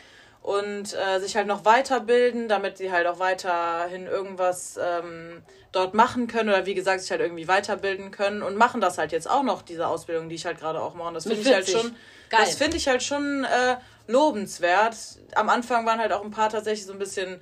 [0.47, 5.41] und äh, sich halt noch weiterbilden, damit sie halt auch weiterhin irgendwas ähm,
[5.73, 9.11] dort machen können oder wie gesagt sich halt irgendwie weiterbilden können und machen das halt
[9.11, 11.09] jetzt auch noch diese Ausbildung, die ich halt gerade auch mache.
[11.09, 11.81] Und das finde ich halt 40.
[11.81, 11.95] schon,
[12.29, 12.39] Geil.
[12.39, 13.75] das finde ich halt schon äh,
[14.07, 14.95] lobenswert.
[15.35, 17.41] Am Anfang waren halt auch ein paar tatsächlich so ein bisschen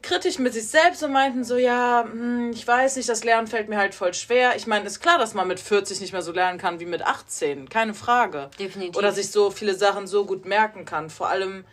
[0.00, 3.68] kritisch mit sich selbst und meinten so, ja, hm, ich weiß nicht, das Lernen fällt
[3.68, 4.54] mir halt voll schwer.
[4.54, 7.02] Ich meine, ist klar, dass man mit 40 nicht mehr so lernen kann wie mit
[7.02, 8.50] 18, keine Frage.
[8.56, 8.96] Definitiv.
[8.96, 11.10] Oder sich so viele Sachen so gut merken kann.
[11.10, 11.64] Vor allem,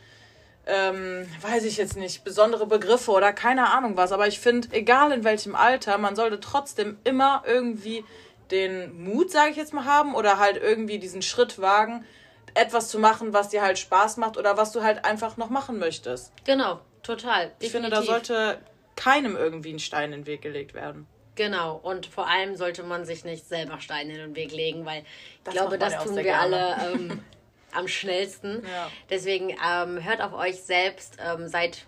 [0.68, 4.12] ähm, weiß ich jetzt nicht, besondere Begriffe oder keine Ahnung was.
[4.12, 8.04] Aber ich finde, egal in welchem Alter, man sollte trotzdem immer irgendwie
[8.52, 12.06] den Mut, sage ich jetzt mal, haben oder halt irgendwie diesen Schritt wagen,
[12.54, 15.80] etwas zu machen, was dir halt Spaß macht oder was du halt einfach noch machen
[15.80, 16.32] möchtest.
[16.46, 17.52] Genau, total.
[17.60, 18.60] Ich finde, da sollte
[18.96, 21.08] keinem irgendwie ein Stein in den Weg gelegt werden.
[21.36, 25.02] Genau, und vor allem sollte man sich nicht selber Steine in den Weg legen, weil
[25.02, 25.06] ich
[25.44, 27.24] Das glaube, das tun wir alle ähm,
[27.74, 28.64] am schnellsten.
[28.64, 28.90] Ja.
[29.10, 31.86] Deswegen ähm, hört auf euch selbst, ähm, seid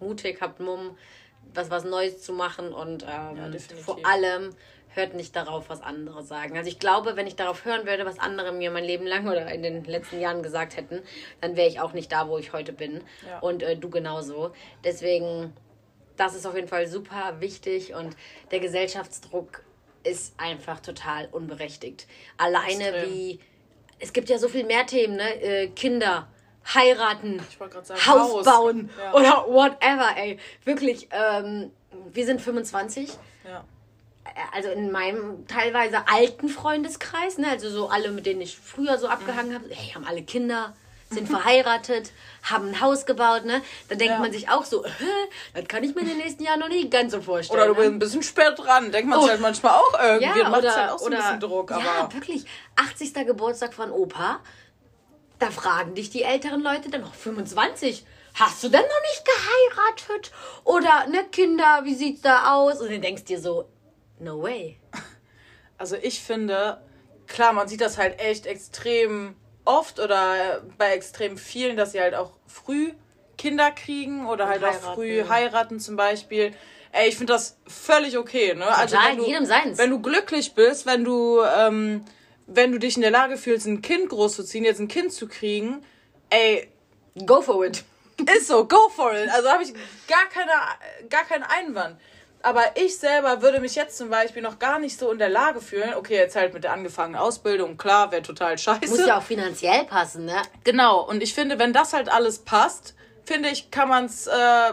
[0.00, 0.96] mutig, habt Mumm,
[1.54, 3.84] was, was Neues zu machen und ähm, definitiv.
[3.84, 4.50] vor allem
[4.94, 6.56] hört nicht darauf, was andere sagen.
[6.58, 9.50] Also ich glaube, wenn ich darauf hören würde, was andere mir mein Leben lang oder
[9.50, 11.00] in den letzten Jahren gesagt hätten,
[11.40, 13.00] dann wäre ich auch nicht da, wo ich heute bin.
[13.26, 13.38] Ja.
[13.40, 14.52] Und äh, du genauso.
[14.84, 15.54] Deswegen
[16.16, 18.16] das ist auf jeden Fall super wichtig und
[18.50, 19.64] der Gesellschaftsdruck
[20.04, 22.06] ist einfach total unberechtigt.
[22.36, 23.10] Alleine Extrem.
[23.10, 23.40] wie
[24.02, 25.40] es gibt ja so viel mehr Themen, ne?
[25.42, 26.26] Äh, Kinder,
[26.74, 27.40] heiraten,
[27.82, 28.44] sagen, Haus, Haus.
[28.44, 29.12] bauen Ja.
[29.14, 30.38] oder whatever, ey.
[30.64, 31.70] Wirklich, ähm,
[32.12, 33.10] wir sind 25
[33.48, 33.64] Ja.
[34.52, 39.08] also in meinem teilweise alten Freundeskreis, ne, also so alle, mit denen ich früher so
[39.08, 40.74] abgehangen habe, hey, haben alle Kinder,
[41.12, 43.62] sind verheiratet, haben ein Haus gebaut, ne?
[43.88, 44.18] Da denkt Ja.
[44.18, 44.84] man sich auch so,
[45.54, 47.60] das kann ich mir in den nächsten Jahren noch nicht ganz so vorstellen.
[47.60, 47.94] Oder du bist ne?
[47.94, 48.90] ein bisschen spät dran.
[48.90, 50.38] Denkt man sich halt manchmal auch irgendwie.
[50.40, 51.70] ja, macht oder, halt auch so oder, ein bisschen Druck.
[51.70, 52.44] ja, Aber wirklich.
[52.76, 53.14] 80.
[53.26, 54.40] Geburtstag von Opa,
[55.38, 58.04] da fragen dich die älteren Leute dann noch 25.
[58.34, 60.32] Hast du denn noch nicht geheiratet?
[60.64, 62.80] Oder, ne, Kinder, wie sieht's da aus?
[62.80, 63.68] Und dann denkst dir so,
[64.18, 64.78] no way.
[65.76, 66.80] also ich finde,
[67.26, 72.14] klar, man sieht das halt echt extrem oft oder bei extrem vielen, dass sie halt
[72.14, 72.92] auch früh
[73.38, 74.94] Kinder kriegen oder halt auch heiraten.
[74.94, 76.52] früh heiraten zum Beispiel.
[76.92, 78.66] Ey, ich finde das völlig okay, ne?
[78.66, 79.78] Also Total, wenn du, jedem seins.
[79.78, 82.04] Wenn du glücklich bist, wenn du, ähm,
[82.46, 85.82] wenn du dich in der Lage fühlst, ein Kind großzuziehen, jetzt ein Kind zu kriegen,
[86.28, 86.68] ey,
[87.26, 87.84] Go for it.
[88.36, 89.28] Ist so, go for it.
[89.30, 89.74] Also habe ich
[90.06, 90.52] gar, keine,
[91.08, 91.98] gar keinen Einwand.
[92.42, 95.60] Aber ich selber würde mich jetzt zum Beispiel noch gar nicht so in der Lage
[95.60, 95.94] fühlen.
[95.94, 98.88] Okay, jetzt halt mit der angefangenen Ausbildung, klar, wäre total scheiße.
[98.88, 100.42] Muss ja auch finanziell passen, ne?
[100.64, 104.72] Genau, und ich finde, wenn das halt alles passt, finde ich, kann man es äh,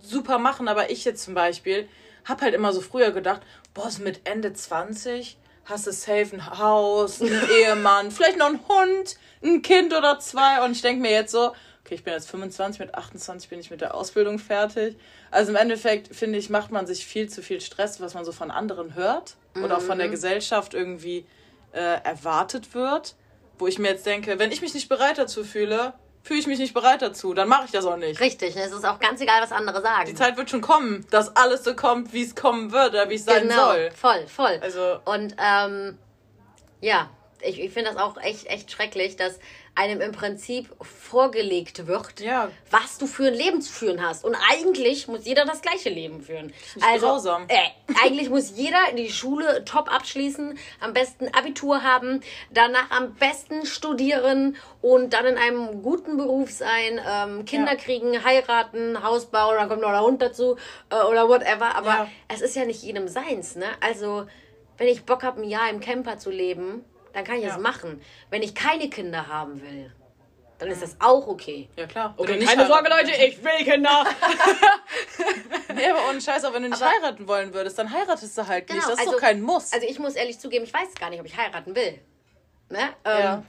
[0.00, 0.68] super machen.
[0.68, 1.88] Aber ich jetzt zum Beispiel
[2.24, 3.42] habe halt immer so früher gedacht,
[3.74, 5.36] boah, so mit Ende 20
[5.66, 10.64] hast du safe ein Haus, einen Ehemann, vielleicht noch einen Hund, ein Kind oder zwei.
[10.64, 11.52] Und ich denke mir jetzt so,
[11.84, 14.96] okay, ich bin jetzt 25, mit 28 bin ich mit der Ausbildung fertig.
[15.30, 18.32] Also im Endeffekt, finde ich, macht man sich viel zu viel Stress, was man so
[18.32, 21.26] von anderen hört oder auch von der Gesellschaft irgendwie
[21.72, 23.14] äh, erwartet wird.
[23.58, 26.58] Wo ich mir jetzt denke, wenn ich mich nicht bereit dazu fühle, fühle ich mich
[26.58, 28.18] nicht bereit dazu, dann mache ich das auch nicht.
[28.18, 30.06] Richtig, es ist auch ganz egal, was andere sagen.
[30.06, 33.14] Die Zeit wird schon kommen, dass alles so kommt, wie es kommen wird oder wie
[33.14, 33.90] es sein genau, soll.
[33.92, 34.58] voll, voll.
[34.60, 35.98] Also- Und ähm,
[36.80, 37.10] ja,
[37.42, 39.38] ich, ich finde das auch echt, echt schrecklich, dass
[39.76, 42.50] einem im Prinzip vorgelegt wird, Ja.
[42.70, 44.24] was du für ein Leben zu führen hast.
[44.24, 46.46] Und eigentlich muss jeder das gleiche Leben führen.
[46.46, 47.44] nicht also, grausam.
[47.48, 47.56] äh,
[48.04, 52.20] eigentlich muss jeder die Schule top abschließen, am besten Abitur haben,
[52.50, 57.76] danach am besten studieren und dann in einem guten Beruf sein, ähm, Kinder Ja.
[57.78, 60.56] kriegen, heiraten, Haus bauen, dann kommt noch der Hund dazu
[60.90, 61.74] äh, oder whatever.
[61.76, 62.08] Aber Ja.
[62.28, 63.66] es ist ja nicht jedem seins, ne?
[63.80, 64.26] Also,
[64.78, 66.84] wenn ich Bock habe, ein Jahr im Camper zu leben,
[67.14, 67.54] dann kann ich Ja.
[67.56, 68.02] es machen.
[68.30, 69.90] Wenn ich keine Kinder haben will,
[70.58, 71.68] dann ist das auch okay.
[71.76, 72.14] Ja, klar.
[72.16, 74.04] Okay, nicht keine Sorge, Leute, ich will Kinder.
[75.74, 78.68] Nee, aber ohne Scheiß, auch wenn du nicht heiraten wollen würdest, dann heiratest du halt
[78.68, 78.76] nicht.
[78.80, 79.72] Genau, Das ist also- doch kein Muss.
[79.72, 81.98] Also ich muss ehrlich zugeben, ich weiß gar nicht, ob ich heiraten will.
[82.70, 82.78] Ne?
[83.04, 83.42] Ähm, Ja.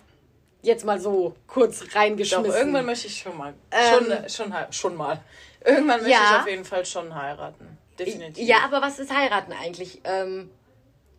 [0.63, 2.51] Jetzt mal so kurz Doch, reingeschmissen.
[2.51, 3.53] irgendwann möchte ich schon mal.
[3.70, 5.20] Ähm, schon, schon, schon mal.
[5.63, 6.32] Irgendwann möchte Ja.
[6.38, 7.78] ich auf jeden Fall schon heiraten.
[7.99, 8.47] Definitiv.
[8.47, 10.01] Ja, aber was ist heiraten eigentlich?
[10.03, 10.49] Ähm,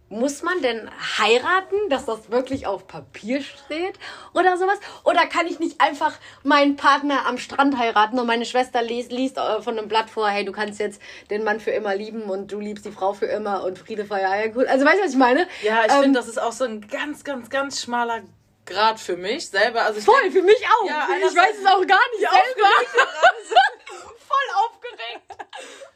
[0.08, 0.88] muss man denn
[1.18, 3.98] heiraten, dass das wirklich auf Papier steht
[4.34, 4.78] oder sowas?
[5.04, 9.36] Oder kann ich nicht einfach meinen Partner am Strand heiraten und meine Schwester liest, liest
[9.36, 12.52] äh, von einem Blatt vor, hey, du kannst jetzt den Mann für immer lieben und
[12.52, 14.68] du liebst die Frau für immer und Friede, Feier, Eierkuchen.
[14.68, 15.48] Also weißt du, was ich meine?
[15.62, 18.22] Ja, ich Ähm, finde, das ist auch so ein ganz, ganz, ganz schmaler
[18.64, 19.82] Grad für mich selber.
[19.82, 20.88] Also Voll, denk- für mich auch.
[20.88, 22.68] Ja, ich weiß es auch gar nicht selber.
[22.68, 22.90] aufgeregt.
[24.18, 25.46] Voll aufgeregt.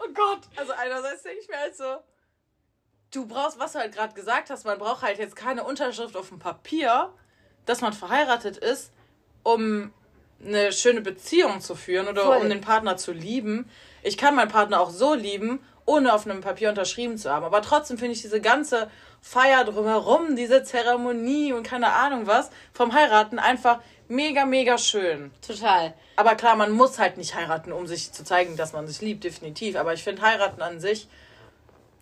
[0.01, 0.41] Oh Gott.
[0.57, 1.85] Also einerseits denke ich mir halt so,
[3.11, 6.29] du brauchst, was du halt gerade gesagt hast, man braucht halt jetzt keine Unterschrift auf
[6.29, 7.11] dem Papier,
[7.67, 8.93] dass man verheiratet ist,
[9.43, 9.93] um
[10.45, 12.37] eine schöne Beziehung zu führen oder Voll.
[12.39, 13.69] um den Partner zu lieben.
[14.03, 17.45] Ich kann meinen Partner auch so lieben, ohne auf einem Papier unterschrieben zu haben.
[17.45, 18.91] Aber trotzdem finde ich diese ganze
[19.21, 25.31] Feier drumherum, diese Zeremonie und keine Ahnung was, vom Heiraten einfach mega, mega schön.
[25.47, 25.93] Total.
[26.17, 29.25] Aber klar, man muss halt nicht heiraten, um sich zu zeigen, dass man sich liebt,
[29.25, 29.77] definitiv.
[29.77, 31.09] Aber ich finde heiraten an sich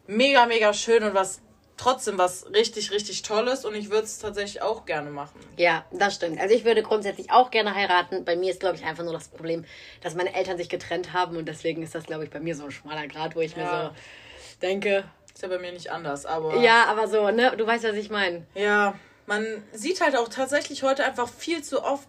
[0.08, 1.40] mega, mega schön und was
[1.76, 5.38] trotzdem was richtig, richtig Tolles und ich würde es tatsächlich auch gerne machen.
[5.56, 6.40] Ja, das stimmt.
[6.40, 8.24] Also ich würde grundsätzlich auch gerne heiraten.
[8.24, 9.64] Bei mir ist, glaube ich, einfach nur das Problem,
[10.02, 12.64] dass meine Eltern sich getrennt haben und deswegen ist das, glaube ich, bei mir so
[12.64, 13.90] ein schmaler Grad, wo ich mir Ja.
[13.94, 17.84] so denke, Ist ja bei mir nicht anders, aber ja, aber so, ne, du weißt,
[17.84, 18.44] was ich meine.
[18.54, 18.94] ja,
[19.26, 22.08] man sieht halt auch tatsächlich heute einfach viel zu oft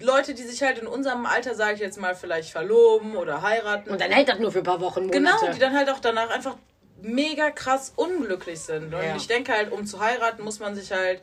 [0.00, 3.90] Leute, die sich halt in unserem Alter, sage ich jetzt mal, vielleicht verloben oder heiraten.
[3.90, 5.18] Und dann hält das nur für ein paar Wochen, Monate.
[5.18, 6.56] Genau, die dann halt auch danach einfach
[7.02, 8.94] mega krass unglücklich sind.
[8.94, 9.16] Und Ja.
[9.16, 11.20] ich denke halt, um zu heiraten, muss man sich halt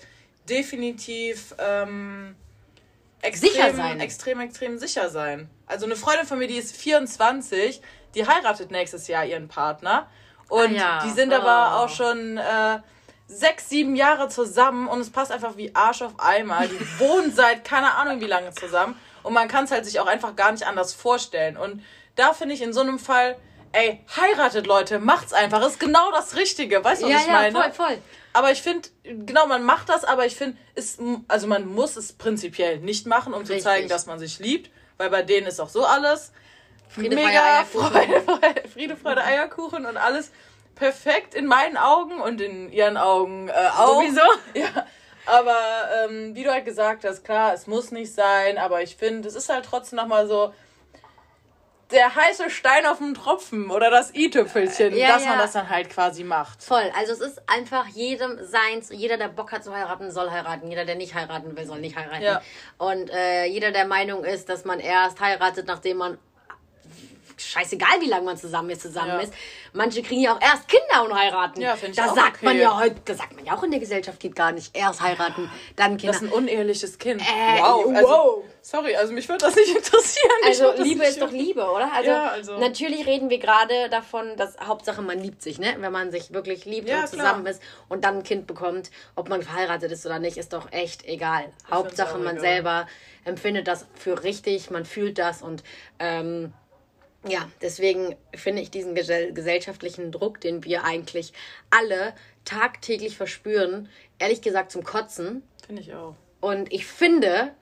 [0.50, 2.36] definitiv ähm,
[3.22, 4.00] extrem, Sicher sein.
[4.00, 5.50] extrem, extrem sicher sein.
[5.68, 7.82] Also eine Freundin von mir, die ist 24,
[8.16, 10.08] die heiratet nächstes Jahr ihren Partner.
[10.50, 11.04] Und Ah ja.
[11.04, 11.38] die sind Oh.
[11.38, 12.80] aber auch schon äh,
[13.28, 16.68] sechs, sieben Jahre zusammen und es passt einfach wie Arsch auf Eimer.
[16.68, 20.08] Die wohnen seit keine Ahnung wie lange zusammen und man kann es halt sich auch
[20.08, 21.58] einfach gar nicht anders vorstellen.
[21.58, 21.84] Und
[22.16, 23.38] da finde ich in so einem Fall,
[23.74, 26.84] ey, heiratet Leute, macht's einfach, ist genau das Richtige.
[26.84, 27.52] Weißt du, was ja, ich ja, meine?
[27.52, 27.98] voll, voll.
[28.32, 30.98] Aber ich finde, genau, man macht das, aber ich finde, es,
[31.28, 33.64] also man muss es prinzipiell nicht machen, um zu Richtig.
[33.64, 36.32] zeigen, dass man sich liebt, weil bei denen ist auch so alles
[36.88, 37.64] Friede, mega.
[37.66, 40.32] Freude, Freude, Friede, Freude, Eierkuchen und alles
[40.76, 44.02] perfekt in meinen Augen und in ihren Augen äh, auch.
[44.02, 44.22] Sowieso.
[44.56, 44.86] Ja,
[45.26, 45.58] aber
[46.04, 49.36] ähm, wie du halt gesagt hast, klar, es muss nicht sein, aber ich finde, es
[49.36, 50.54] ist halt trotzdem nochmal so
[51.94, 55.30] der heiße Stein auf dem Tropfen oder das i-Tüpfelchen, Ja, dass ja.
[55.30, 56.64] man das dann halt quasi macht.
[56.64, 56.92] Voll.
[56.98, 58.90] Also es ist einfach jedem seins.
[58.92, 60.70] Jeder, der Bock hat zu heiraten, soll heiraten.
[60.70, 62.24] Jeder, der nicht heiraten will, soll nicht heiraten.
[62.24, 62.42] Ja.
[62.78, 66.18] Und äh, jeder, der Meinung ist, dass man erst heiratet, nachdem man
[67.38, 69.20] scheißegal, wie lange man zusammen ist, zusammen Ja.
[69.20, 69.34] ist.
[69.74, 71.62] Manche kriegen ja auch erst Kinder und heiraten.
[71.62, 72.46] Ja, find ich da auch sagt okay.
[72.46, 75.02] man ja heute, da sagt man ja auch in der Gesellschaft geht gar nicht erst
[75.02, 76.14] heiraten, dann Kinder.
[76.14, 77.22] Das ist ein uneheliches Kind.
[77.22, 77.86] Äh, wow.
[77.94, 78.44] Also, wow.
[78.66, 80.32] Sorry, also mich würde das nicht interessieren.
[80.44, 81.92] Ich Also das Liebe ist doch Liebe, oder?
[81.92, 85.76] Also, Ja, also- natürlich reden wir gerade davon, dass Hauptsache man liebt sich, ne?
[85.80, 87.26] Wenn man sich wirklich liebt Ja, und klar.
[87.26, 90.72] zusammen ist und dann ein Kind bekommt, ob man verheiratet ist oder nicht, ist doch
[90.72, 91.52] echt egal.
[91.70, 92.40] Hauptsache auch man egal.
[92.40, 92.88] selber
[93.26, 95.62] empfindet das für richtig, man fühlt das und
[96.00, 96.54] ähm,
[97.28, 101.34] ja, deswegen finde ich diesen gesell gesellschaftlichen Druck, den wir eigentlich
[101.70, 102.14] alle
[102.46, 105.44] tagtäglich verspüren, ehrlich gesagt zum Kotzen.
[105.66, 106.16] Finde ich auch.
[106.42, 107.54] Und ich finde,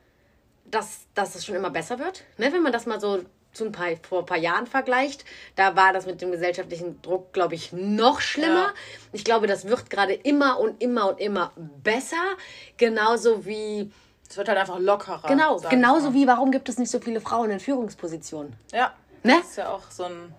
[0.65, 2.23] dass, dass es schon immer besser wird.
[2.37, 2.51] Ne?
[2.51, 3.19] Wenn man das mal so
[3.53, 7.33] zu ein paar, vor ein paar Jahren vergleicht, da war das mit dem gesellschaftlichen Druck,
[7.33, 8.67] glaube ich, noch schlimmer.
[8.67, 8.73] Ja.
[9.11, 11.51] Ich glaube, das wird gerade immer und immer und immer
[11.83, 12.37] besser.
[12.77, 13.91] Genauso wie,
[14.29, 15.27] Es wird halt einfach lockerer.
[15.27, 18.53] genau, genauso wie, warum gibt es nicht so viele Frauen in Führungspositionen?
[18.71, 18.93] Ja.
[19.23, 19.37] Ne?
[19.39, 20.33] Das ist ja auch so ein.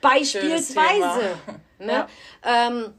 [0.00, 1.36] Beispielsweise.
[1.80, 2.06] Ne?
[2.44, 2.68] Ja.
[2.68, 2.94] Ähm,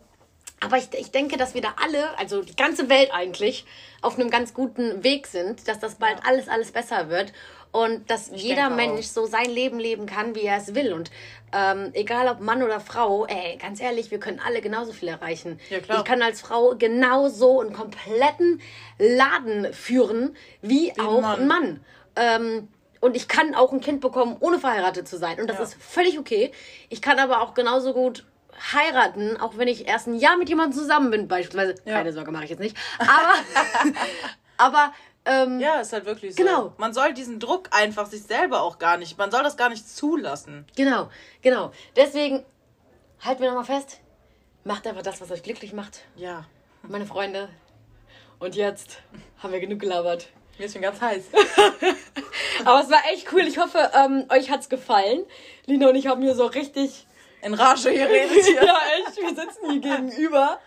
[0.59, 3.65] aber ich, ich denke, dass wir da alle, also die ganze Welt eigentlich,
[4.01, 7.31] auf einem ganz guten Weg sind, dass das bald alles, alles besser wird.
[7.71, 10.93] und dass jeder denke Mensch so sein Leben leben kann, wie er es will.
[10.93, 11.11] Und
[11.51, 15.59] ähm, egal ob Mann oder Frau, ey, ganz ehrlich, wir können alle genauso viel erreichen.
[15.69, 15.97] Ja, klar.
[15.99, 18.61] Ich kann als Frau genauso einen kompletten
[18.97, 21.39] Laden führen, wie, auch Mann.
[21.39, 21.85] ein Mann.
[22.15, 22.67] Ähm,
[23.01, 25.39] und ich kann auch ein Kind bekommen, ohne verheiratet zu sein.
[25.39, 25.63] Und das Ja.
[25.63, 26.51] ist völlig okay.
[26.89, 28.25] Ich kann aber auch genauso gut
[28.73, 31.75] heiraten, auch wenn ich erst ein Jahr mit jemandem zusammen bin, beispielsweise.
[31.85, 31.93] Ja.
[31.93, 32.77] Keine Sorge, mache ich jetzt nicht.
[32.99, 33.93] Aber,
[34.57, 34.93] aber
[35.25, 36.43] ähm, Ja, ist halt wirklich so.
[36.43, 36.73] Genau.
[36.77, 39.87] Man soll diesen Druck einfach sich selber auch gar nicht, man soll das gar nicht
[39.89, 40.65] zulassen.
[40.75, 41.09] Genau,
[41.41, 41.71] genau.
[41.95, 42.45] Deswegen
[43.21, 43.99] halten wir nochmal fest.
[44.63, 46.45] Macht einfach das, was euch glücklich macht, Ja.
[46.83, 47.49] meine Freunde.
[48.39, 49.01] Und jetzt
[49.41, 50.27] haben wir genug gelabert.
[50.57, 51.25] Mir ist schon ganz heiß.
[52.65, 53.41] Aber es war echt cool.
[53.41, 55.25] Ich hoffe, ähm, euch hat's gefallen.
[55.65, 57.05] Lina und ich haben hier so richtig.
[57.41, 58.55] In Rage geredet hier.
[58.65, 59.17] ja, echt.
[59.17, 60.59] Wir sitzen hier gegenüber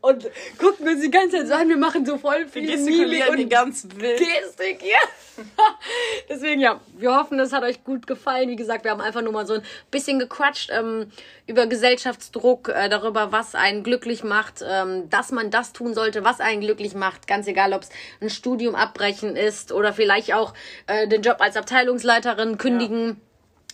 [0.00, 0.28] und
[0.58, 1.68] gucken uns die ganze Zeit so an.
[1.68, 4.18] Wir machen so voll Wir viel Mimik gestikulieren und die ganz wild.
[4.18, 4.98] Gestik, ja.
[6.28, 8.48] Deswegen, ja, wir hoffen, es hat euch gut gefallen.
[8.48, 11.10] Wie gesagt, wir haben einfach nur mal so ein bisschen gequatscht ähm,
[11.46, 16.40] über Gesellschaftsdruck, äh, darüber, was einen glücklich macht, ähm, dass man das tun sollte, was
[16.40, 17.26] einen glücklich macht.
[17.26, 17.90] Ganz egal, ob es
[18.20, 20.54] ein Studium abbrechen ist oder vielleicht auch
[20.86, 23.20] äh, den Job als Abteilungsleiterin kündigen.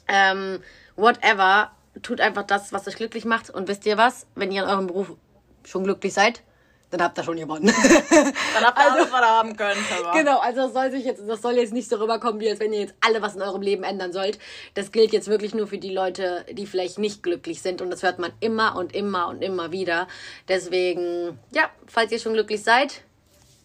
[0.08, 0.60] Ähm,
[0.96, 1.70] whatever.
[2.02, 3.50] Tut einfach das, was euch glücklich macht.
[3.50, 4.26] Und wisst ihr was?
[4.34, 5.12] Wenn ihr in eurem Beruf
[5.64, 6.42] schon glücklich seid,
[6.90, 7.66] dann habt ihr schon gewonnen.
[7.66, 9.78] Dann habt ihr alles, was ihr haben könnt.
[9.98, 10.12] Aber.
[10.16, 12.72] Genau, also das soll sich jetzt, das soll jetzt nicht so rüberkommen, wie als wenn
[12.72, 14.38] ihr jetzt alle was in eurem Leben ändern sollt.
[14.74, 18.02] Das gilt jetzt wirklich nur für die Leute, die vielleicht nicht glücklich sind und das
[18.04, 20.06] hört man immer und immer und immer wieder.
[20.48, 23.02] Deswegen, ja, falls ihr schon glücklich seid,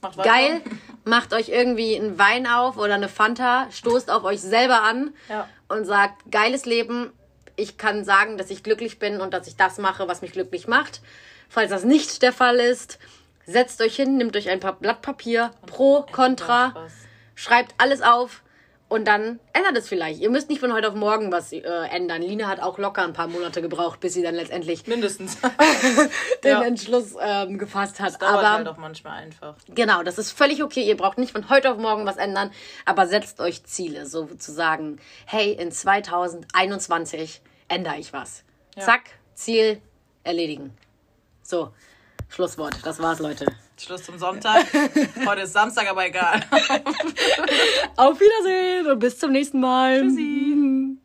[0.01, 0.61] Macht geil,
[1.03, 5.47] macht euch irgendwie einen Wein auf oder eine Fanta, stoßt auf euch selber an Ja.
[5.67, 7.11] und sagt, geiles Leben,
[7.59, 10.67] ich kann sagen, dass ich glücklich bin und dass ich das mache, was mich glücklich
[10.67, 11.01] macht.
[11.49, 12.99] Falls das nicht der Fall ist,
[13.45, 16.87] setzt euch hin, nehmt euch ein paar Blatt Papier, pro, contra,
[17.35, 18.43] schreibt alles auf
[18.89, 20.19] und dann ändert es vielleicht.
[20.19, 22.23] Ihr müsst nicht von heute auf morgen was äh, ändern.
[22.23, 25.37] Lina hat auch locker ein paar Monate gebraucht, bis sie dann letztendlich Mindestens.
[26.43, 26.63] den Ja.
[26.63, 28.19] Entschluss ähm, gefasst hat.
[28.19, 29.55] Dauert Aber halt auch manchmal einfach.
[29.67, 30.81] Genau, das ist völlig okay.
[30.81, 32.49] Ihr braucht nicht von heute auf morgen was ändern,
[32.85, 34.99] aber setzt euch Ziele, sozusagen.
[35.25, 38.43] Hey, in 2021 ändere ich was.
[38.77, 39.81] Zack, Ziel
[40.23, 40.73] erledigen.
[41.41, 41.71] So,
[42.29, 42.77] Schlusswort.
[42.83, 43.45] Das war's, Leute.
[43.77, 44.65] Schluss zum Sonntag.
[45.25, 46.41] Heute ist Samstag, aber egal.
[47.95, 50.01] Auf Wiedersehen und bis zum nächsten Mal.
[50.01, 50.97] Tschüssi.